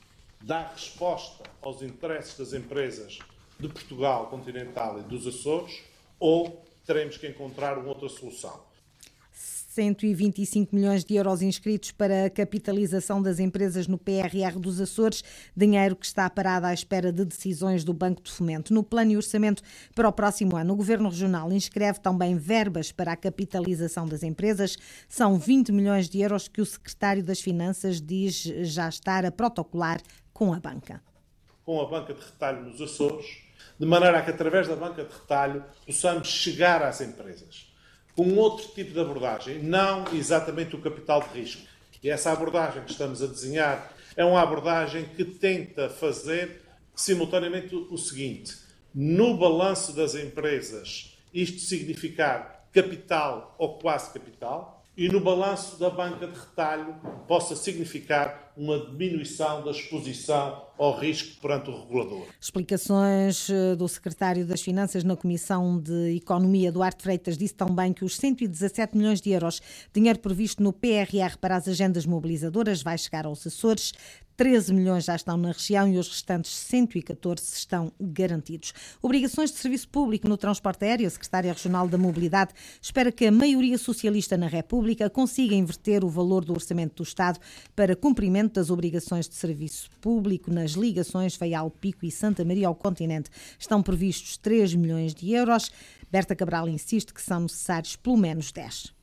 [0.47, 3.19] dá resposta aos interesses das empresas
[3.59, 5.83] de Portugal continental e dos Açores,
[6.21, 8.66] ou teremos que encontrar uma outra solução.
[9.77, 15.23] 125 milhões de euros inscritos para a capitalização das empresas no PRR dos Açores,
[15.55, 18.73] dinheiro que está parado à espera de decisões do Banco de Fomento.
[18.73, 19.63] No plano e orçamento
[19.95, 24.79] para o próximo ano, o Governo Regional inscreve também verbas para a capitalização das empresas.
[25.11, 30.01] São 20 milhões de euros que o Secretário das Finanças diz já estar a protocolar
[30.33, 31.03] com a banca.
[31.67, 33.27] com a banca de retalho nos Açores,
[33.79, 37.66] de maneira a que, através da banca de retalho, possamos chegar às empresas
[38.17, 41.63] com outro tipo de abordagem, não exatamente o capital de risco.
[42.03, 46.63] E essa abordagem que estamos a desenhar é uma abordagem que tenta fazer
[46.95, 48.57] simultaneamente o seguinte:
[48.95, 56.27] no balanço das empresas, isto significar capital ou quase capital, e no balanço da banca
[56.27, 56.97] de retalho
[57.29, 62.27] possa significar uma diminuição da exposição ao risco perante o regulador.
[62.41, 68.05] Explicações eh, do secretário das Finanças na Comissão de Economia, Duarte Freitas, disse também que
[68.05, 69.61] os 117 milhões de euros,
[69.93, 73.93] dinheiro previsto no PRR para as agendas mobilizadoras, vai chegar aos Açores.
[74.37, 78.75] 13 milhões já estão na região e os restantes 114 estão garantidos.
[79.01, 81.07] Obrigações de serviço público no transporte aéreo.
[81.07, 86.09] A Secretária Regional da Mobilidade espera que a maioria socialista na República consiga inverter o
[86.09, 87.41] valor do orçamento do Estado
[87.75, 92.75] para cumprimento das obrigações de serviço público nas ligações Feial, Pico e Santa Maria ao
[92.75, 93.31] continente.
[93.59, 95.73] Estão previstos 3 milhões de euros.
[96.11, 98.95] Berta Cabral insiste que são necessários pelo menos 10.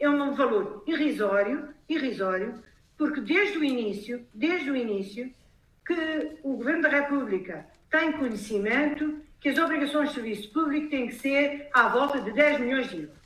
[0.00, 2.60] É um valor irrisório, irrisório,
[2.96, 5.32] porque desde o início, desde o início,
[5.86, 11.14] que o Governo da República tem conhecimento que as obrigações de serviço público têm que
[11.14, 13.23] ser à volta de 10 milhões de euros.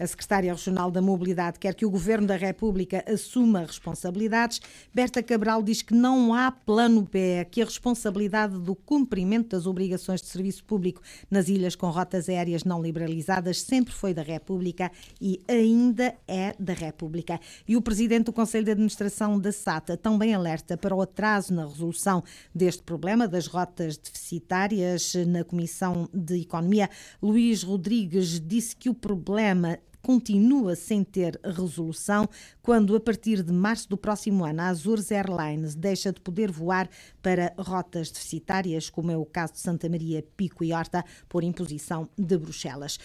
[0.00, 4.60] A secretária regional da Mobilidade quer que o Governo da República assuma responsabilidades.
[4.94, 10.22] Berta Cabral diz que não há plano B, que a responsabilidade do cumprimento das obrigações
[10.22, 14.88] de serviço público nas ilhas com rotas aéreas não liberalizadas sempre foi da República
[15.20, 17.40] e ainda é da República.
[17.66, 21.66] E o presidente do Conselho de Administração da SATA também alerta para o atraso na
[21.66, 22.22] resolução
[22.54, 26.88] deste problema das rotas deficitárias na Comissão de Economia.
[27.20, 32.28] Luís Rodrigues disse que o problema continua sem ter resolução
[32.62, 36.88] quando, a partir de março do próximo ano, a Azores Airlines deixa de poder voar
[37.22, 42.08] para rotas deficitárias, como é o caso de Santa Maria, Pico e Horta, por imposição
[42.16, 42.98] de Bruxelas.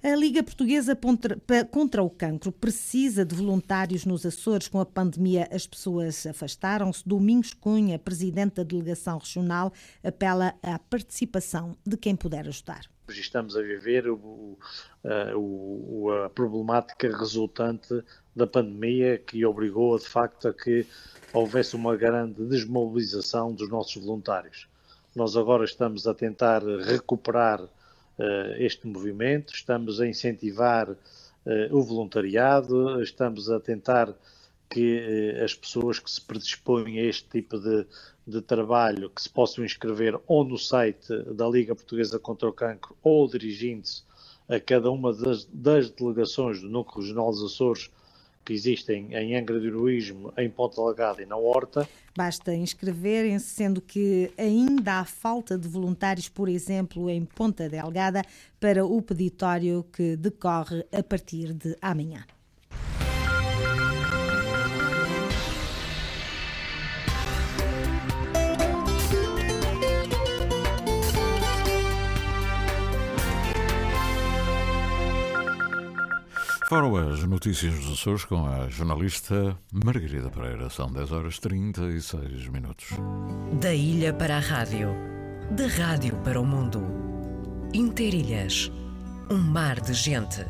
[0.00, 0.96] A Liga Portuguesa
[1.72, 4.68] contra o Cancro precisa de voluntários nos Açores.
[4.68, 7.02] Com a pandemia, as pessoas afastaram-se.
[7.04, 9.72] Domingos Cunha, presidente da delegação regional,
[10.04, 12.82] apela à participação de quem puder ajudar
[13.16, 14.58] estamos a viver o,
[15.34, 18.02] o, a problemática resultante
[18.34, 20.86] da pandemia que obrigou de facto a que
[21.32, 24.68] houvesse uma grande desmobilização dos nossos voluntários.
[25.14, 27.68] Nós agora estamos a tentar recuperar uh,
[28.58, 30.96] este movimento, estamos a incentivar uh,
[31.70, 34.14] o voluntariado, estamos a tentar
[34.70, 37.86] que uh, as pessoas que se predispõem a este tipo de,
[38.28, 42.94] de trabalho que se possam inscrever ou no site da Liga Portuguesa contra o Cancro
[43.02, 44.02] ou dirigindo-se
[44.46, 47.90] a cada uma das, das, delegações do Núcleo Regional dos Açores
[48.44, 51.86] que existem em Angra do Heroísmo, em Ponta Delgada e na Horta.
[52.16, 58.22] Basta inscreverem-se, sendo que ainda há falta de voluntários, por exemplo, em Ponta Delgada,
[58.58, 62.24] para o peditório que decorre a partir de amanhã.
[76.68, 80.68] Foram as notícias dos Açores com a jornalista Margarida Pereira.
[80.68, 82.88] São 10 horas 36 minutos.
[83.58, 84.90] Da ilha para a rádio,
[85.50, 86.82] da rádio para o mundo.
[87.72, 88.70] Interilhas,
[89.30, 90.44] um mar de gente.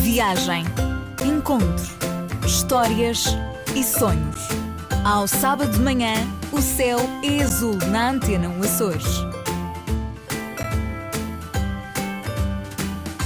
[0.00, 0.64] Viagem,
[1.22, 1.84] encontro,
[2.46, 3.26] histórias
[3.76, 4.59] e sonhos.
[5.04, 6.12] Ao sábado de manhã,
[6.52, 9.06] o céu é azul na Antena Açores.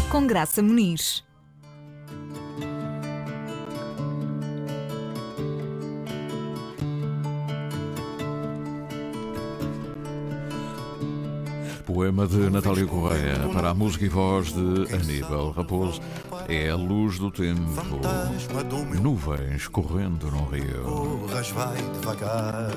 [0.09, 1.25] Com Graça Muniz.
[12.05, 16.03] Poema de Natália Correia para a música e voz de Aníbal Raposo.
[16.47, 17.62] É a luz do tempo.
[19.01, 20.83] Nuvens correndo no rio.
[20.83, 22.71] Corras, vai devagar.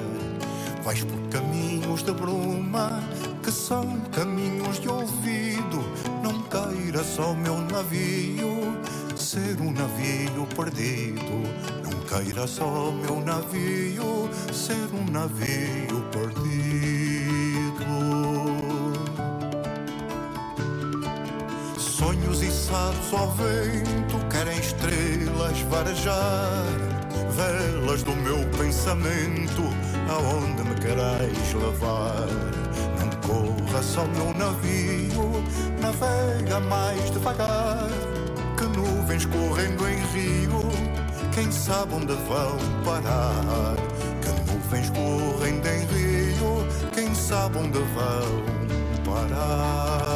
[0.81, 3.03] Vais por caminhos de bruma
[3.43, 5.83] que são caminhos de ouvido.
[6.23, 8.77] Não queira só meu navio
[9.17, 11.43] ser um navio perdido.
[11.83, 16.96] Não queira só meu navio ser um navio perdido.
[22.69, 26.65] Ao vento querem estrelas varejar,
[27.31, 29.63] velas do meu pensamento,
[30.09, 32.27] aonde me querais levar.
[32.99, 35.41] Não corra só meu navio,
[35.81, 37.87] navega mais devagar,
[38.57, 40.69] que nuvens correndo em rio,
[41.33, 43.77] quem sabe onde vão parar.
[44.21, 48.43] Que nuvens correndo em rio, quem sabe onde vão
[49.05, 50.06] parar.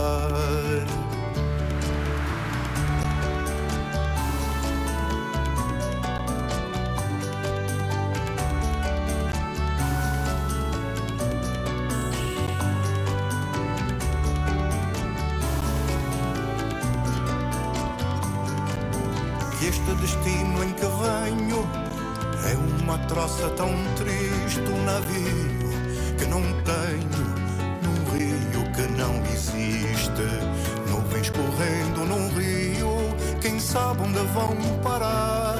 [34.84, 35.56] Parar?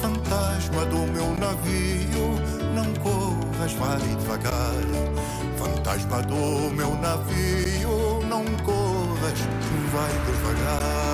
[0.00, 2.38] Fantasma do meu navio,
[2.74, 4.82] não corras, vai devagar.
[5.58, 9.38] Fantasma do meu navio, não corras,
[9.92, 11.05] vai devagar.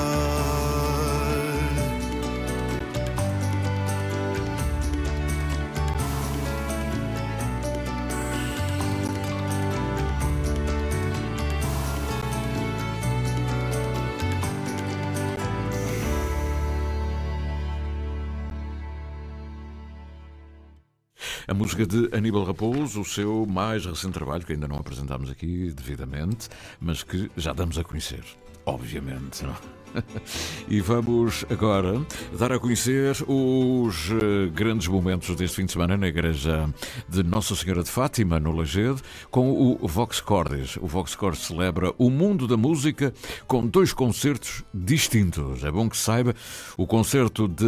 [21.52, 25.70] A música de Aníbal Raposo, o seu mais recente trabalho, que ainda não apresentámos aqui
[25.70, 26.48] devidamente,
[26.80, 28.24] mas que já damos a conhecer,
[28.64, 29.44] obviamente.
[29.44, 29.81] Não?
[30.68, 32.04] E vamos agora
[32.38, 36.72] dar a conhecer os eh, grandes momentos deste fim de semana na Igreja
[37.08, 39.00] de Nossa Senhora de Fátima, no Lagedo,
[39.30, 40.76] com o Vox Cordis.
[40.78, 43.12] O Vox Cordis celebra o mundo da música
[43.46, 45.62] com dois concertos distintos.
[45.64, 46.34] É bom que saiba,
[46.76, 47.66] o concerto de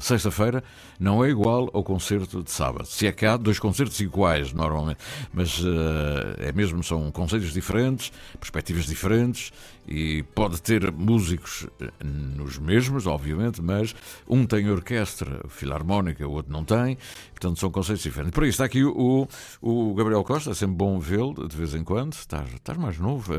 [0.00, 0.64] sexta-feira
[0.98, 2.86] não é igual ao concerto de sábado.
[2.86, 4.98] Se é que há dois concertos iguais, normalmente,
[5.32, 5.66] mas uh,
[6.38, 9.52] é mesmo, são conceitos diferentes, perspectivas diferentes
[9.86, 13.94] e pode ter músicos eh, nos mesmos, obviamente, mas
[14.28, 16.98] um tem orquestra filarmónica, o outro não tem,
[17.30, 18.34] portanto são conceitos diferentes.
[18.34, 19.28] Por isso está aqui o,
[19.60, 23.34] o Gabriel Costa, é sempre bom vê-lo de vez em quando, estás, estás mais novo,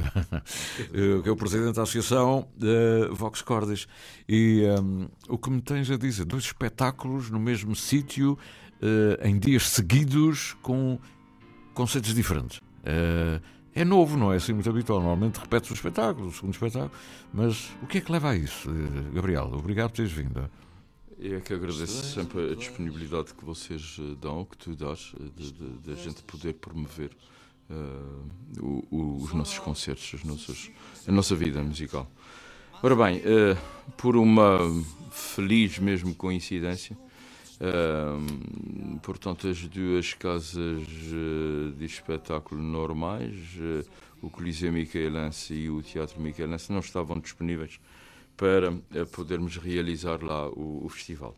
[1.23, 3.88] que é o presidente da Associação uh, Vox Cordis.
[4.27, 8.38] E um, o que me tens a dizer, dois espetáculos no mesmo sítio,
[8.81, 10.99] uh, em dias seguidos, com
[11.73, 12.57] conceitos diferentes.
[12.57, 13.41] Uh,
[13.77, 14.99] é novo, não é assim muito habitual.
[14.99, 16.91] Normalmente repete o espetáculo, o segundo espetáculo.
[17.31, 19.51] Mas o que é que leva a isso, eh, Gabriel?
[19.53, 20.49] Obrigado por teres vindo.
[21.19, 25.51] É que agradeço sempre a disponibilidade que vocês eh, dão, que tu dás, eh, de,
[25.51, 27.11] de, de a gente poder promover
[27.69, 30.71] uh, o, o, os nossos concertos, os nossos,
[31.07, 32.09] a nossa vida musical.
[32.81, 33.57] Ora bem, uh,
[33.95, 34.57] por uma
[35.11, 36.97] feliz mesmo coincidência,
[39.02, 43.86] Portanto, as duas casas uh, de espetáculo normais, uh,
[44.22, 47.80] o Coliseu Micaelense e o Teatro Micaelense, não estavam disponíveis
[48.36, 48.72] para
[49.12, 51.36] podermos realizar lá o, o, festival.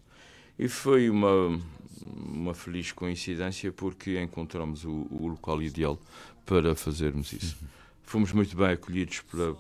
[0.58, 1.62] E foi uma,
[2.06, 5.98] uma feliz coincidência porque encontramos o, o local ideal
[6.46, 7.58] para fazermos isso.
[8.04, 9.56] Fomos muito bem acolhidos pela,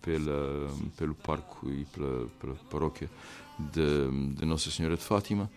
[0.00, 3.10] pela, pelo parco e pela, pela paróquia
[3.58, 5.50] de, de Nossa Senhora de Fátima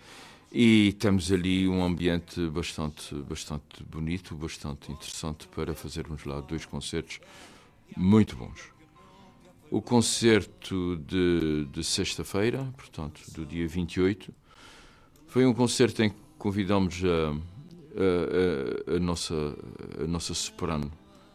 [0.53, 7.19] e temos ali um ambiente bastante, bastante bonito, bastante interessante para fazermos lá dois concertos
[7.97, 8.71] muito bons.
[9.71, 14.31] O concerto de, de sexta-feira, portanto, do dia 28,
[15.25, 17.31] foi um concerto em que convidamos a,
[17.99, 19.57] a, a, a nossa,
[19.99, 20.91] a nossa soprano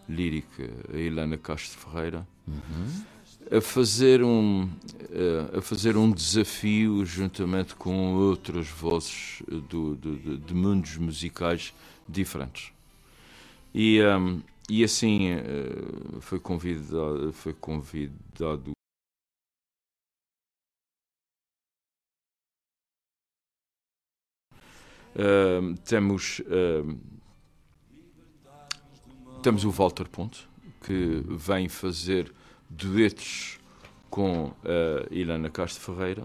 [0.08, 2.26] lírica, a Helena Castro Ferreira.
[2.46, 3.17] Uhum
[3.50, 4.68] a fazer um
[5.56, 11.72] a fazer um desafio juntamente com outras vozes do, do, de mundos musicais
[12.06, 12.72] diferentes.
[13.74, 15.40] E um, e assim eh,
[16.20, 18.72] foi convidado foi convidado
[25.16, 26.96] Uh, temos uh,
[29.42, 30.48] temos o Walter Ponte
[30.84, 32.32] que vem fazer
[32.68, 33.58] duetos
[34.10, 36.24] com a Ilana Castro Ferreira.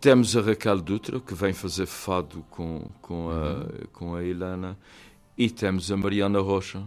[0.00, 3.68] Temos a Raquel Dutra, que vem fazer fado com, com, a, uhum.
[3.92, 4.78] com a Ilana.
[5.36, 6.82] E temos a Mariana Rocha,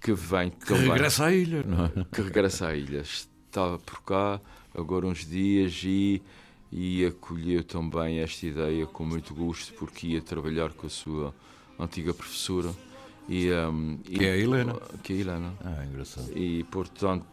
[0.00, 0.88] que vem que também.
[0.90, 1.90] regressa à ilha, não é?
[2.12, 3.00] Que regressa à ilha.
[3.00, 4.40] Estava por cá
[4.74, 6.22] agora uns dias e,
[6.70, 11.34] e acolheu também esta ideia com muito gosto, porque ia trabalhar com a sua
[11.78, 12.72] antiga professora
[13.28, 14.74] e, um, que e, é a Helena.
[15.02, 15.54] Que é a Helena.
[15.64, 16.30] Ah, engraçado.
[16.36, 17.30] E, portanto,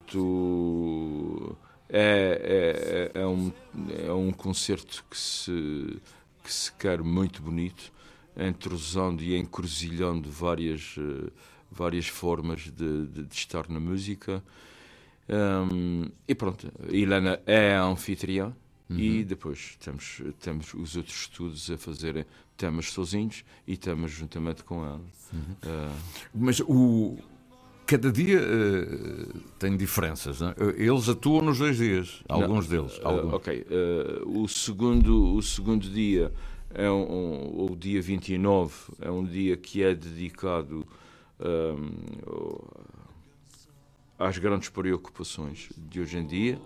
[1.89, 3.51] é, é, é, um,
[4.05, 5.99] é um concerto que se,
[6.43, 7.91] que se quer muito bonito,
[8.37, 10.95] entrosando e encruzilhando várias,
[11.71, 14.43] várias formas de, de, de estar na música.
[15.27, 18.53] Um, e pronto, a Helena é a anfitriã.
[18.89, 18.97] Uhum.
[18.97, 22.25] E depois temos, temos os outros estudos a fazer
[22.59, 25.01] temas sozinhos e temas juntamente com ela.
[25.33, 25.39] Uhum.
[25.63, 25.95] Uh...
[26.35, 27.17] Mas o.
[27.87, 30.55] Cada dia uh, tem diferenças, não é?
[30.77, 32.99] Eles atuam nos dois dias, alguns não, deles.
[33.03, 33.31] Alguns.
[33.31, 33.65] Uh, ok.
[34.27, 36.31] o, segundo, o segundo dia
[36.71, 40.85] é um, um, o dia 29, é um dia que é dedicado
[41.39, 41.89] um,
[44.19, 46.61] às grandes preocupações de hoje em dia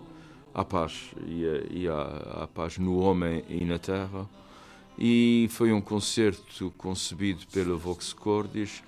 [0.52, 4.28] à paz e, a, e à, à paz no homem e na terra.
[4.98, 8.82] E foi um concerto concebido pela Vox Cordis,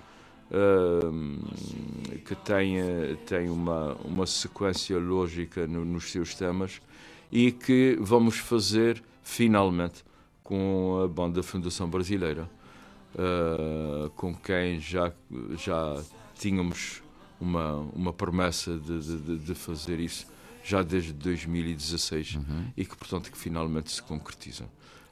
[0.51, 2.77] uh, que tem,
[3.25, 6.81] tem uma, uma sequência lógica no, nos seus temas
[7.31, 10.05] e que vamos fazer finalmente
[10.43, 12.49] com a banda Fundação Brasileira,
[13.15, 15.11] uh, com quem já,
[15.57, 16.01] já
[16.35, 17.03] tínhamos
[17.39, 20.25] uma, uma promessa de, de, de fazer isso
[20.63, 22.65] já desde 2016 uhum.
[22.75, 24.65] e que, portanto, que finalmente se concretiza.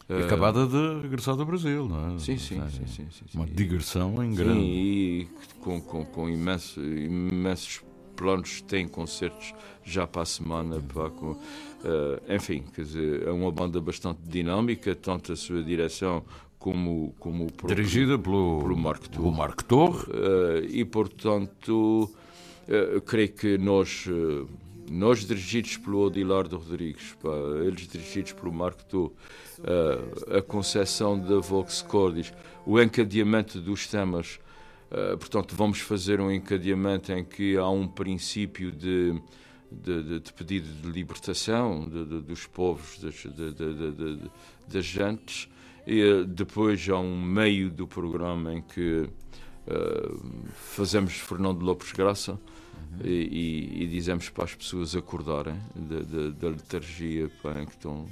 [0.08, 2.20] E acabada de regressar do Brasil, não é?
[2.20, 4.60] Sim, sim, sim, sim, sim, Uma digressão em grande.
[4.60, 5.28] Sim, e
[5.60, 7.82] com, com, com imenso, imensos
[8.16, 9.53] planos, tem concertos
[9.84, 11.39] já para a semana, para, com, uh,
[12.30, 16.24] enfim, quer dizer, é uma banda bastante dinâmica, tanto a sua direção
[16.58, 20.06] como, como o próprio, Dirigida pelo, pelo Marco Torre.
[20.12, 22.10] Uh, e, portanto,
[22.68, 24.08] uh, creio que nós
[24.89, 27.29] nós dirigidos pelo Odilardo Rodrigues, pá,
[27.63, 32.33] eles dirigidos pelo Marco Tô, uh, a concepção da Vox Cordis,
[32.65, 34.39] o encadeamento dos temas.
[34.91, 39.19] Uh, portanto, vamos fazer um encadeamento em que há um princípio de,
[39.71, 43.23] de, de, de pedido de libertação dos povos, das,
[44.67, 45.49] das gentes,
[45.88, 49.09] e uh, depois há um meio do programa em que
[50.53, 52.39] fazemos Fernando Lopes Graça
[53.03, 58.07] e, e, dizemos para as pessoas acordarem da, da, da letargia pá, em, que estão,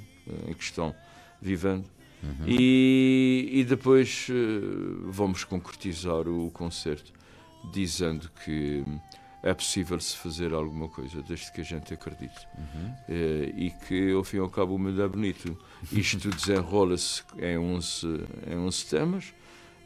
[0.46, 0.94] em que estão
[1.40, 1.84] vivendo.
[2.22, 2.46] Uhum.
[2.46, 7.12] E, e, depois uh, vamos concretizar o concerto
[7.72, 8.84] dizendo que
[9.42, 12.90] é possível se fazer alguma coisa desde que a gente acredite uhum.
[12.90, 15.56] uh, e que ao fim e ao cabo o mundo é bonito.
[15.92, 18.06] Isto desenrola-se em 11,
[18.46, 19.34] em 11 temas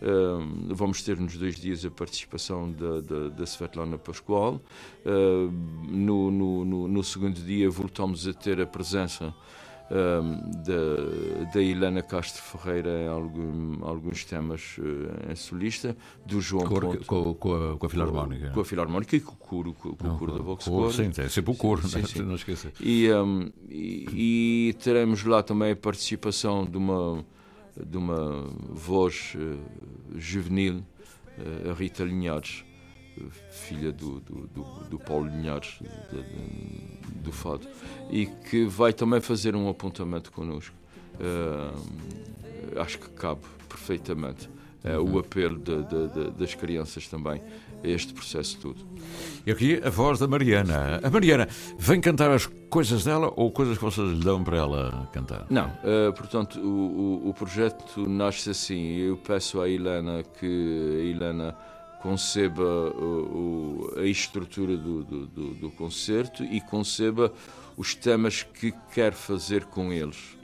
[0.00, 4.60] Uh, vamos ter nos dois dias a participação da, da, da Svetlana Pascoal.
[5.04, 5.50] Uh,
[5.88, 9.34] no, no, no, segundo dia voltamos a ter a presença
[9.90, 14.76] da, da Helena Castro Ferreira em algum, alguns temas
[15.30, 15.96] em solista,
[16.26, 17.06] do João com, Ponto.
[17.06, 18.50] Com, com, a, com a Filarmónica.
[18.50, 20.92] Com a Filarmónica e com o coro, com, com o coro da Vox Cor.
[20.92, 22.22] Sim, é sempre o coro, sim, sim, sim.
[22.22, 22.70] não esqueça.
[22.80, 27.24] E, um, e, e teremos lá também a participação de uma
[27.86, 30.78] de uma voz uh, juvenil,
[31.38, 32.64] uh, a Rita Linhares,
[33.50, 35.78] filha do, do, do, do Paulo Linhares,
[36.10, 37.66] de, do Fado,
[38.10, 40.74] e que vai também fazer um apontamento connosco.
[41.14, 44.48] Uh, acho que cabe perfeitamente.
[44.84, 45.18] O uhum.
[45.18, 47.42] apelo de, de, de, das crianças também
[47.82, 48.86] este processo todo.
[49.46, 51.00] E aqui a voz da Mariana.
[51.02, 51.48] A Mariana
[51.78, 55.46] vem cantar as coisas dela ou coisas que vocês lhe dão para ela cantar?
[55.48, 58.96] Não, uh, portanto, o, o, o, projeto nasce assim.
[58.96, 61.56] Eu peço à Helena que a Helena
[62.02, 67.32] conceba o, a estrutura do, do, do, do concerto e conceba
[67.76, 70.36] os temas que quer fazer com eles.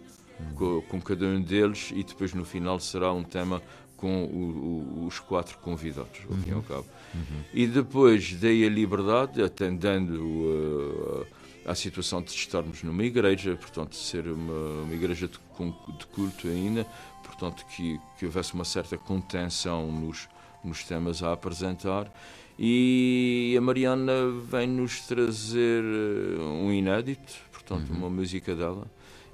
[0.56, 3.62] Com, com, cada um deles, e depois no final será um tema
[3.96, 6.64] com o, o, os quatro convidados, ao fim e ao uhum.
[6.64, 6.86] cabo.
[7.14, 7.44] Uhum.
[7.52, 11.26] E depois dei a liberdade, atendendo uh,
[11.64, 16.84] à situação de estarmos numa igreja, portanto, ser uma, uma igreja de, de, culto ainda,
[17.22, 20.28] portanto, que, que houvesse uma certa contenção nos,
[20.62, 22.12] nos temas a apresentar.
[22.58, 24.12] E a Mariana
[24.50, 27.98] vem-nos trazer uh, um inédito, portanto, uhum.
[27.98, 28.86] uma música dela.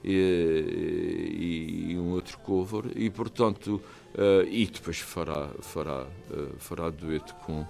[0.02, 3.82] E, e, um outro cover e portanto
[4.14, 7.66] uh, e depois fará fará uh, fará dueto com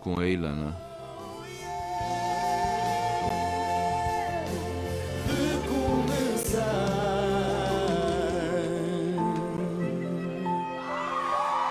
[0.00, 0.76] com a Ilana.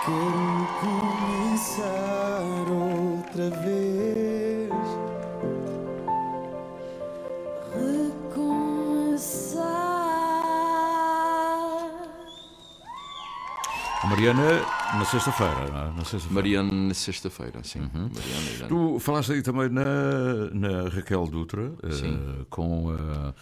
[0.04, 4.27] Quero começar outra vez.
[14.18, 14.66] Mariana
[14.98, 15.96] na sexta-feira, não é?
[15.96, 17.78] Na sexta Mariana na sexta-feira, sim.
[17.78, 18.10] Uhum.
[18.12, 19.84] Mariana, tu falaste aí também na,
[20.52, 23.34] na Raquel Dutra, uh, com uh,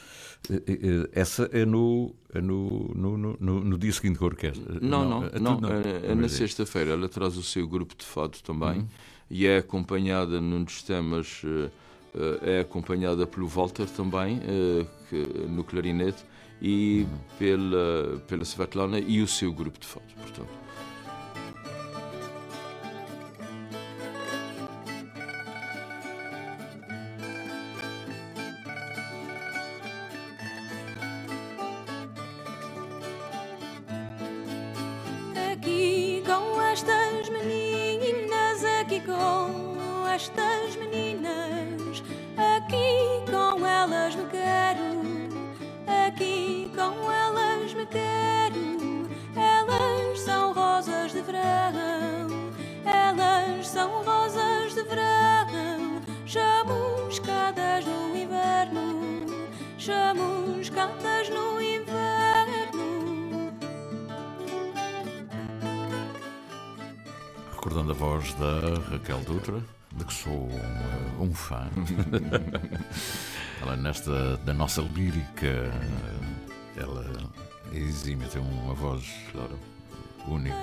[1.13, 4.79] essa é no, é no, no, no, no, dia seguinte com a orquestra.
[4.83, 6.91] Não, não, não, não, é, é na sexta-feira.
[6.91, 8.89] Ela traz o seu grupo de fado também uhum.
[9.31, 11.41] e é acompanhada num dos temas,
[12.43, 14.43] é acompanhada pelo Walter também,
[15.09, 15.17] que,
[15.49, 16.23] no clarinete,
[16.61, 17.07] e
[17.39, 20.49] pela, pela Svetlana e o seu grupo de fado, portanto.
[73.63, 75.71] ela, nesta da nossa lírica,
[76.77, 77.05] ela
[77.73, 79.05] é exímia, tem uma voz
[80.29, 80.57] única.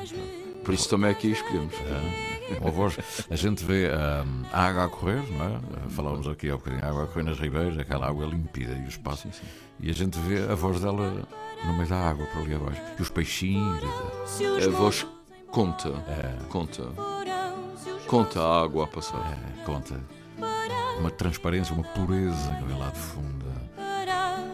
[0.63, 1.73] Por isso também aqui escolhemos.
[1.73, 2.97] É, uma voz,
[3.29, 5.89] a gente vê um, a água a correr, não é?
[5.89, 8.87] Falávamos aqui há bocadinho, a água a correr nas ribeiras, aquela água límpida e o
[8.87, 9.27] espaço.
[9.79, 11.27] E a gente vê a voz dela
[11.65, 12.81] no meio da água, por ali abaixo.
[12.97, 13.83] E os peixinhos.
[14.65, 15.05] A voz
[15.51, 15.89] conta.
[16.07, 16.43] É.
[16.49, 16.83] Conta.
[18.07, 19.19] Conta a água a passar.
[19.19, 19.99] É, conta.
[21.03, 23.45] Uma transparência, uma pureza que vem lá de fundo.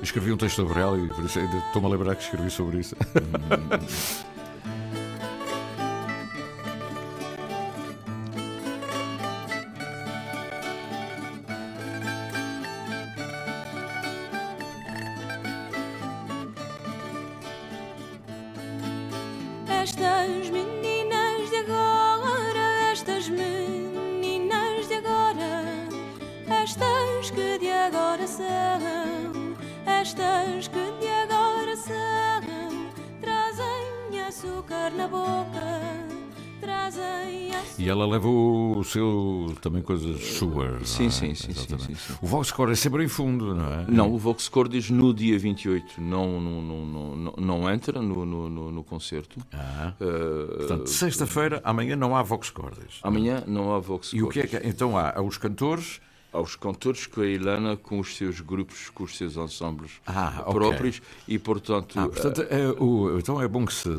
[0.01, 2.79] Escrevi um texto sobre ela e por isso ainda estou-me a lembrar que escrevi sobre
[2.79, 2.95] isso.
[39.79, 40.89] Também coisas suas.
[40.89, 41.09] Sim, é?
[41.09, 42.13] sim, sim, sim, sim, sim.
[42.21, 43.85] O Voxcore é sempre em fundo, não é?
[43.87, 48.49] Não, o Vox Cordis no dia 28 não, não, não, não, não- entra no, no,
[48.49, 49.39] no, no concerto.
[49.53, 49.93] Ah.
[49.99, 52.99] Uh, Portanto, sexta-feira, amanhã não há Vox Cordes.
[53.03, 54.57] Amanhã não há Vox E o que é que?
[54.67, 56.01] Então há os cantores.
[56.31, 60.43] Há os cantores com a Ilana, com os seus grupos, com os seus ensembles Ah,
[60.45, 60.53] ok.
[60.53, 61.99] próprios e, portanto.
[61.99, 63.89] Ah, portanto, é, o- então é bom que se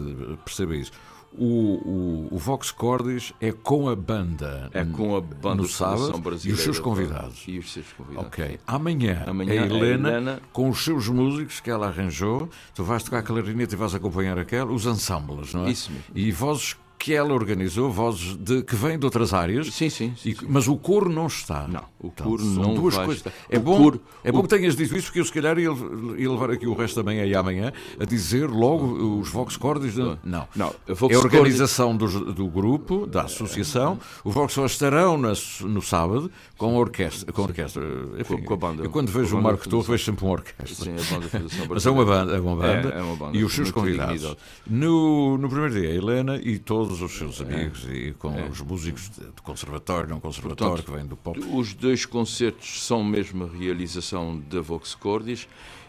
[0.45, 0.93] perceba isso.
[1.33, 4.69] O, o, o Vox Cordis é com a banda.
[4.75, 7.45] É com a banda no sábado e os seus convidados.
[7.47, 8.27] E os seus convidados.
[8.27, 8.59] Ok.
[8.67, 12.49] Amanhã, Amanhã é a a Helena, Helena- com os seus músicos que ela arranjou.
[12.75, 15.71] Tu vais tocar clarinete e vais acompanhar aquela, os ensembles, não é?
[15.71, 16.05] Isso mesmo.
[16.15, 19.73] E vozes que ela organizou, vozes de, que vêm de outras áreas.
[19.73, 20.13] Sim, sim.
[20.25, 21.67] E- mas o coro não está.
[21.67, 23.27] Não, o Portanto, coro são não duas vai coisas.
[23.27, 23.39] estar.
[23.49, 25.59] É, O bom, coro- é bom o- que tenhas dito isso, porque eu se calhar
[25.59, 25.71] ia,
[26.19, 29.95] ia levar aqui o resto também aí amanhã a dizer logo os Vox Cordis.
[29.95, 30.47] de- Não.
[30.55, 33.99] Não, Vox é a organização dos- do, grupo, da associação.
[34.23, 35.33] Os Vox estarão na-
[35.63, 37.33] no sábado com a orquestra.
[37.33, 37.83] Com a, orquestra
[38.19, 38.83] enfim, Com- com a banda.
[38.85, 40.85] Eu quando vejo o Marco Torre vejo sempre uma orquestra.
[40.85, 41.31] Sim, a banda
[41.71, 44.37] Mas é uma banda, é uma banda, É, é uma banda e os seus convidados.
[44.67, 48.47] No, no primeiro dia, a Helena e todos os seus amigos e com É.
[48.49, 51.39] os músicos de, de conservatório, não conservatório, Portanto, que vêm do pop.
[51.53, 55.47] Os dois concertos são mesmo a realização da Vox Cordis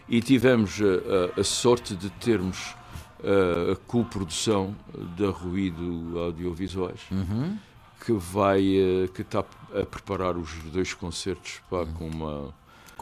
[0.08, 2.74] e tivemos a, a- a sorte de termos
[3.24, 4.74] a, a coprodução
[5.16, 7.56] da Ruído Audiovisuais, Uhum.
[8.04, 12.52] que vai eh, que está a preparar os dois concertos pá, com uma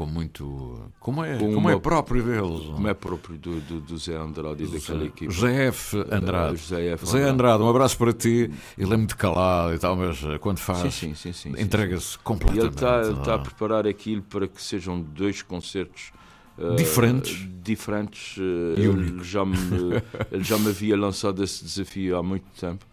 [0.00, 3.80] com muito como é com como é uma- próprio deles como é próprio do, do,
[3.80, 5.98] do Zé Andrade e daquela equipe José F.
[6.10, 6.54] Andrade.
[6.54, 7.04] Eh, José F.
[7.06, 8.50] José Andrade, um abraço para ti.
[8.78, 12.18] Ele é muito calado e tal, mas eh, quando faz, Sim, sim, sim, entrega-se E
[12.20, 12.64] completamente.
[12.64, 13.42] ele está, ele está a é?
[13.42, 16.12] preparar aquilo para que sejam dois concertos
[16.58, 17.46] eh, Diferentes.
[17.62, 18.36] diferentes.
[18.38, 19.56] eh, E ele, já me,
[20.32, 22.86] ele já me havia lançado esse desafio há muito tempo.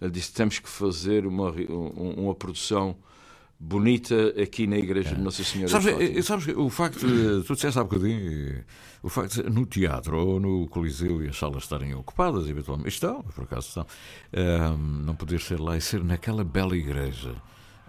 [0.00, 2.96] Ele disse: temos que fazer uma, re- um- uma produção
[3.58, 5.70] bonita aqui na Igreja de Nossa Senhora.
[5.70, 8.64] Sabes, de Fátima." eh, sabes o facto, de, tu disseste há bocadinho, eh,
[9.02, 13.22] o facto de no teatro ou no Coliseu e as salas estarem ocupadas, eventualmente, estão,
[13.22, 13.86] por acaso estão,
[14.32, 17.34] ehm, não poder ser lá e ser naquela bela igreja.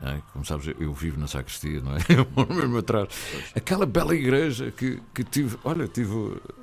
[0.01, 1.99] Eh, Como sabes, eu vivo na sacristia, não é?
[2.09, 3.07] Eu moro mesmo atrás.
[3.55, 5.57] Aquela bela igreja que, que tive.
[5.63, 6.13] Olha, tive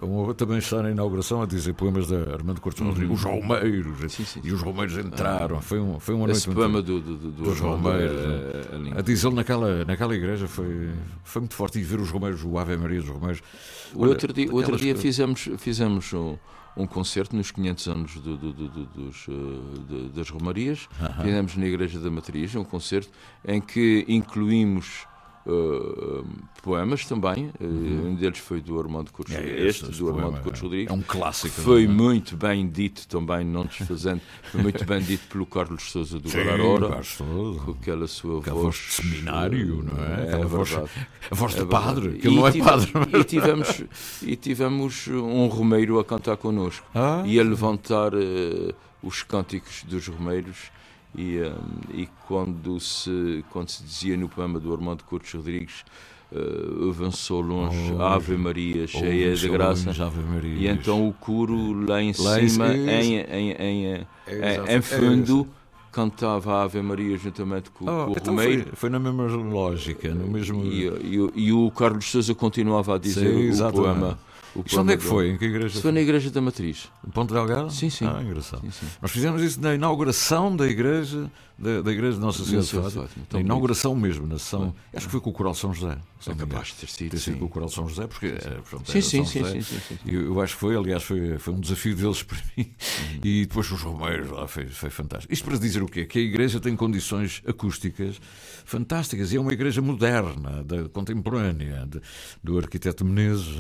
[0.01, 2.89] a honra também estar na inauguração a dizer poemas da Armando Cortes Uhum.
[2.89, 4.19] Rodrigues, os Romeiros.
[4.45, 5.61] E os Romeiros entraram.
[5.61, 8.13] Foi, um, foi uma noite Esse poema do- do- do- do dos Romeiros.
[8.21, 8.65] é- né?
[8.73, 8.99] é lindo.
[8.99, 10.91] a dizê-lo naquela, naquela igreja foi,
[11.25, 11.79] foi muito forte.
[11.79, 13.43] E ver os Romeiros, o Ave Maria dos Romeiros.
[13.95, 16.37] O Olha, outro dia, outro dia coisas- fizemos, fizemos um,
[16.77, 20.89] um concerto nos 500 anos do- do- do- do- dos, eh, das Romarias.
[21.23, 23.11] Fizemos na Igreja da Matriz um concerto
[23.45, 25.07] em que incluímos
[25.47, 26.25] eh,
[26.63, 27.51] poemas também.
[27.61, 30.65] eh, Um deles foi do Armando Coutos É, Este, esse do Armando poema Coutos é-
[30.65, 30.91] Rodrigues.
[30.91, 31.97] é um clássico, Foi não é?
[31.97, 34.21] muito bem dito também, não desfazendo.
[34.53, 37.61] Foi muito bem dito pelo Carlos Souza do Sousa.
[37.65, 38.65] Com aquela sua Aquela voz.
[38.65, 40.21] voz de seminário, não é?
[40.21, 40.91] É, Aquela voz- verdade.
[41.31, 43.83] a voz de É padre, que não é tive- padre, mas- E tivemos,
[44.23, 47.23] e tivemos um romeiro a cantar connosco Ah.
[47.27, 50.71] e a levantar eh, os cânticos dos romeiros.
[51.15, 51.53] E, eh,
[51.93, 55.85] e quando, se, quando se dizia no poema do Armando Coutos Rodrigues
[56.33, 59.87] uh, avançou longe, Oh, Ave Maria, cheia de graça.
[59.87, 60.01] longe.
[60.59, 64.77] E então o coro lá em Lá cima, cima, em, em, em, É, em, em
[64.77, 65.47] é fundo,
[65.91, 68.65] cantava a Ave Maria juntamente com, Oh, com o então Romeiro.
[68.65, 70.65] foi, foi na mesma lógica, no mesmo.
[70.65, 74.19] E, e o- e o Carlos Souza continuava a dizer Sim, o poema.
[74.55, 75.31] O Isto onde é que foi?
[75.31, 75.93] Em que igreja Isso foi?
[75.93, 76.89] na Igreja da Matriz.
[77.15, 77.71] Ponte Delgado?
[77.71, 78.05] Sim, sim.
[78.07, 78.61] Ah, engraçado.
[78.63, 78.87] Sim, sim.
[79.01, 83.09] Nós fizemos isso na inauguração da igreja, da, da igreja de Nossa Senhora de Fátima.
[83.33, 84.75] Na inauguração mesmo, na sessão.
[84.95, 85.97] Acho que foi com o Coral São José.
[86.21, 87.39] se É capaz de ter sido, Ter sido sim.
[87.39, 89.99] com o Coral São José, porque era, Sim, era sim, São sim, sim, sim, sim.
[90.05, 92.67] E eu acho que foi, aliás, foi, foi um desafio deles para mim.
[92.69, 93.21] Uhum.
[93.25, 95.33] E depois os Romeiros lá, foi, foi fantástico.
[95.33, 96.05] Isto para dizer o quê?
[96.05, 98.21] Que a igreja tem condições acústicas
[98.65, 101.89] fantásticas e é uma igreja moderna, da, contemporânea,
[102.43, 103.57] do arquiteto Menezes,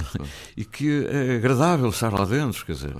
[0.56, 2.94] e que é agradável estar lá dentro, quer dizer.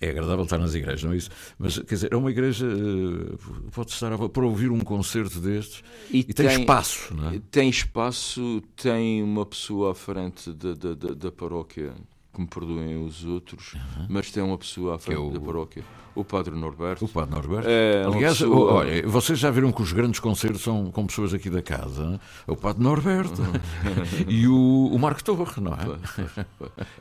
[0.00, 1.28] É agradável estar nas igrejas, não é isso?
[1.58, 2.66] Mas, quer dizer, é uma igreja.
[2.66, 3.36] eh,
[3.72, 7.40] Pode estar a- para ouvir um concerto destes e, tem, espaço, não é?
[7.50, 11.92] Tem espaço, tem uma pessoa à frente da, da, da, da paróquia,
[12.38, 13.74] que me perdoem os outros,
[14.08, 15.84] mas tem uma pessoa à frente da paróquia,
[16.14, 17.04] o Padre Norberto.
[17.04, 17.68] O Padre Norberto.
[17.68, 21.50] É Aliás, pessoa- olha, vocês já viram que os grandes concertos são com pessoas aqui
[21.50, 22.04] da casa.
[22.04, 22.20] não é?
[22.46, 23.42] O Padre Norberto
[24.28, 26.46] e o, o Marco Torre, não é?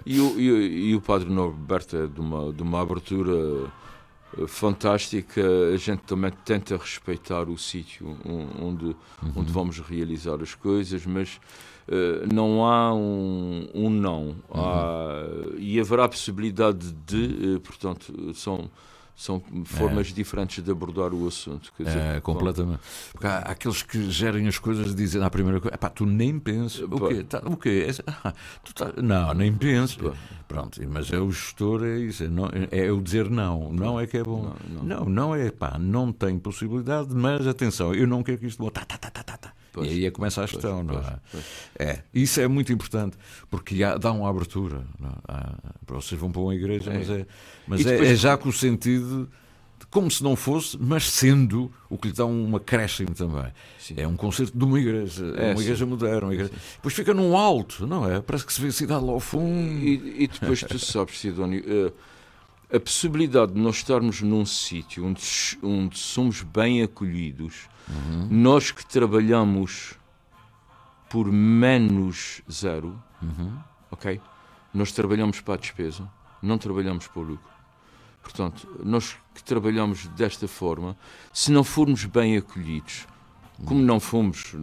[0.06, 3.70] E o, e, o- e o Padre Norberto é de uma, de uma abertura
[4.40, 5.42] eh, fantástica.
[5.74, 8.96] A gente também tenta respeitar o sítio on- onde,
[9.36, 11.40] onde vamos realizar as coisas, mas
[12.34, 14.36] não há um, um não.
[14.52, 15.26] Há-
[15.58, 18.70] e haverá possibilidade de, eh, portanto, são.
[19.20, 21.74] São formas diferentes de abordar o assunto.
[21.80, 22.82] Dizer, É, completamente.
[23.12, 26.38] Porque há, há aqueles que gerem as coisas dizem à primeira coisa: "Epá, tu nem
[26.38, 26.82] pensas.
[26.84, 27.24] O quê?
[27.24, 27.88] Tá- o quê?
[27.90, 28.32] É- ah,
[28.76, 29.98] tá- não, nem penses.
[30.48, 32.26] Pronto, mas é o gestor, é isso.
[32.26, 33.74] É, não, é o dizer não.
[33.74, 34.54] Não é que é bom.
[34.84, 38.70] Não, não, é pá, não tem possibilidade, mas atenção, eu não quero que isto.
[38.70, 39.54] Tá, tá, tá, tá, tá, tá.
[39.78, 41.20] Pois, e aí é começa a pois, gestão, não pois, é?
[41.32, 41.46] pois.
[41.80, 43.18] É, isso é muito importante,
[43.50, 44.84] porque há- dá uma abertura.
[45.04, 45.08] é?
[45.28, 45.56] Há-
[45.88, 46.98] vocês vão para uma igreja, É.
[46.98, 47.26] mas, é,
[47.68, 49.30] mas é, depois- é já com o sentido
[49.80, 53.46] de como se não fosse, mas sendo o que lhe dá um acréscimo também.
[53.96, 55.62] É um concerto de uma igreja, É, uma sim.
[55.64, 56.24] igreja moderna.
[56.28, 56.52] Uma igreja...
[56.76, 58.20] Depois fica num alto, não é?
[58.20, 59.56] Parece que se vê a cidade lá ao fundo.
[59.86, 61.92] E, e depois tu sabes, Sidónio, eh,
[62.74, 65.22] a possibilidade de nós estarmos num sítio onde,
[65.64, 68.28] onde somos bem acolhidos, Uhum.
[68.30, 69.94] nós que trabalhamos
[71.10, 73.58] por menos zero, Uhum.
[73.90, 74.20] ok?
[74.74, 76.06] Nós trabalhamos para a despesa,
[76.42, 77.50] não trabalhamos para o lucro.
[78.22, 80.98] Portanto, nós que trabalhamos desta forma,
[81.32, 83.08] se não formos bem acolhidos,
[83.66, 84.54] como não fomos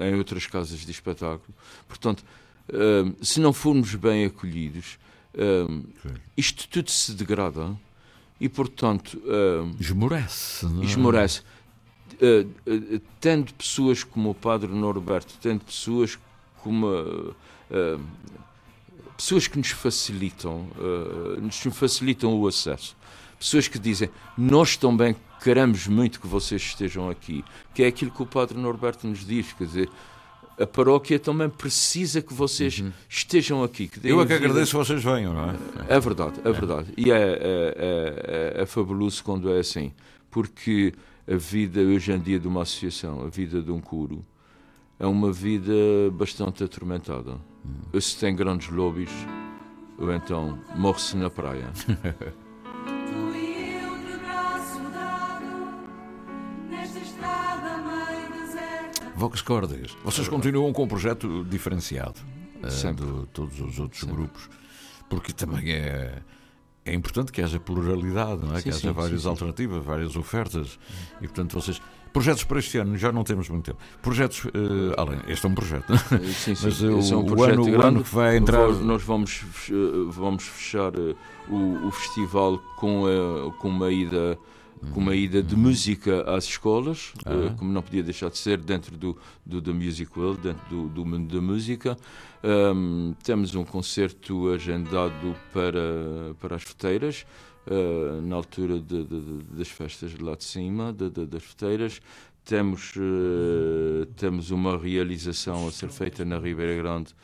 [0.00, 1.54] em outras casas de espetáculo,
[1.88, 2.22] portanto,
[2.70, 4.98] hum, se não formos bem acolhidos,
[5.36, 5.84] hum,
[6.36, 7.76] isto tudo se degrada
[8.40, 10.66] e, portanto, hum, esmorece.
[10.66, 10.84] não é?
[10.84, 11.42] esmorece.
[12.14, 16.18] Uh, uh, tendo pessoas como o Padre Norberto, tendo pessoas
[16.62, 17.34] como uh,
[19.16, 22.96] pessoas que nos facilitam, uh, nos facilitam o acesso,
[23.38, 28.22] pessoas que dizem nós também queremos muito que vocês estejam aqui, que é aquilo que
[28.22, 29.90] o Padre Norberto nos diz, quer dizer.
[30.58, 33.88] A paróquia também precisa que vocês estejam aqui.
[33.88, 35.54] Que Eu é que vida- agradeço que vocês venham, não é?
[35.88, 36.92] é verdade, é verdade.
[36.96, 39.92] E é, é, é, é, é fabuloso quando é assim.
[40.30, 40.92] Porque
[41.28, 44.24] a vida hoje em dia de uma associação, a vida de um coro,
[44.98, 45.72] é uma vida
[46.12, 47.36] bastante atormentada.
[47.92, 49.10] Ou se tem grandes lobbies,
[49.98, 51.72] ou então morre-se na praia.
[59.14, 59.96] Vox Cordes.
[60.04, 62.20] Vocês continuam com um projeto diferenciado
[62.62, 63.04] eh, Sempre.
[63.06, 64.48] de todos os outros grupos,
[65.08, 66.22] porque também é.
[66.86, 68.58] É importante que haja pluralidade, não é?
[68.58, 70.78] Sim, que haja sim, várias sim, alternativas, várias ofertas.
[71.16, 71.80] E, portanto, vocês.
[72.12, 73.78] Projetos para este ano, já não temos muito tempo.
[74.02, 74.44] Projetos.
[74.52, 75.96] eh, além, este é um projeto.
[76.34, 76.66] Sim, sim.
[76.66, 78.68] Mas eh, Esse é um o, projeto ano, o ano que vai entrar.
[78.68, 79.72] Nós vamos, eh,
[80.10, 81.14] vamos fechar eh,
[81.48, 84.38] o, o festival com, eh, com uma ida.
[84.92, 87.48] Com uma ida de música às escolas, eh.
[87.50, 87.54] Ah.
[87.58, 91.04] como não podia deixar de ser, dentro do, do da Music World, dentro do, do
[91.06, 91.96] mundo da música.
[92.42, 97.24] Ahm, temos um concerto agendado para, para as feteiras,
[97.66, 102.00] eh, na altura de- de- das festas de lá de cima, de- das feteiras.
[102.44, 107.14] Temos, eh, temos uma realização a ser feita na Ribeira Grande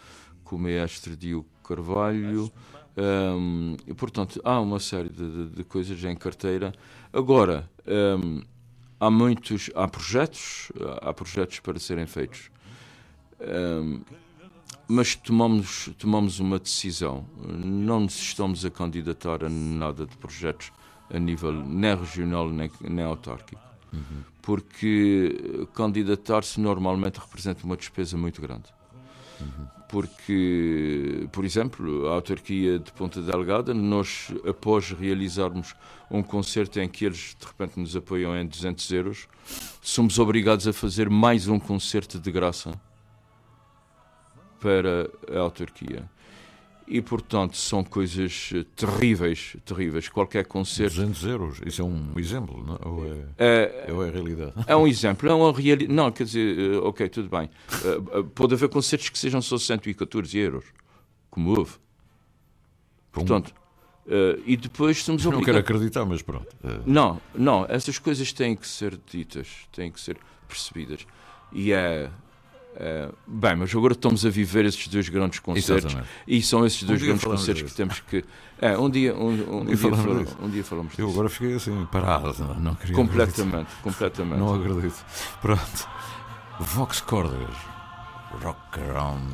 [0.45, 2.51] com o mestre Diogo Carvalho.
[2.97, 6.73] Ahm, e, portanto, há uma série de, de- de coisas em carteira.
[7.13, 8.41] Agora, ahm,
[8.99, 10.71] há muitos, há projetos,
[11.01, 12.51] há projetos para serem feitos.
[13.41, 14.01] Ahm,
[14.89, 17.25] mas tomamos, tomamos uma decisão.
[17.47, 20.73] Não nos estamos a candidatar a nada de projetos
[21.13, 23.63] a nível nem regional nem, nem autárquico.
[24.43, 28.65] Porque candidatar-se normalmente representa uma despesa muito grande.
[29.89, 35.75] Porque, por exemplo, a autarquia de Ponta Delgada, nós, após realizarmos
[36.09, 39.29] um concerto em que eles de repente nos apoiam em 200 euros,
[39.83, 42.73] somos obrigados a fazer mais um concerto de graça
[44.61, 46.09] para a autarquia.
[46.93, 50.09] E, portanto, são coisas eh, terríveis, terríveis.
[50.09, 50.97] Qualquer concerto...
[50.97, 52.81] 200 euros, isso é um exemplo, não?
[52.85, 53.07] Ou,
[53.39, 54.53] é, é, ou é a realidade?
[54.67, 55.87] É um exemplo, é uma realidade...
[55.87, 57.49] Não, quer dizer, eh, ok, tudo bem.
[58.35, 60.65] Pode haver concertos que sejam só 114 euros,
[61.31, 61.75] como houve.
[63.13, 63.55] Portanto,
[64.07, 65.47] uh, e depois estamos obrigados...
[65.47, 66.49] Não quero acreditar, mas pronto.
[66.65, 66.83] Uh...
[66.85, 70.19] Não, não, essas coisas têm que ser ditas, têm que ser
[70.49, 71.07] percebidas.
[71.53, 72.11] E é...
[72.71, 76.09] Uh, bem, mas agora estamos a viver esses dois grandes concertos Exatamente.
[76.27, 78.25] e são esses dois um grandes concertos que temos que.
[78.61, 81.87] É, um dia, um, um, um dia, falamos um dia falamos Eu agora fiquei assim,
[81.91, 82.95] parado, não, não queria.
[82.95, 83.83] Completamente, acreditar.
[83.83, 84.39] completamente.
[84.39, 85.05] Não acredito.
[85.43, 85.89] Pronto.
[86.61, 87.57] Vox Cordas,
[88.43, 89.27] Rock Around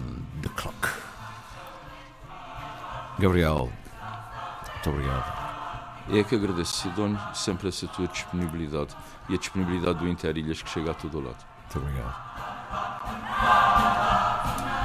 [0.43, 0.89] the Clock.
[3.18, 3.70] Gabriel,
[4.72, 5.47] muito obrigado.
[6.11, 8.97] É que agradeço, Sidónio, sempre essa tua disponibilidade
[9.28, 11.45] e a disponibilidade do Interilhas que chega a todo lado.
[11.62, 12.26] Muito obrigado.
[12.77, 14.76] やった!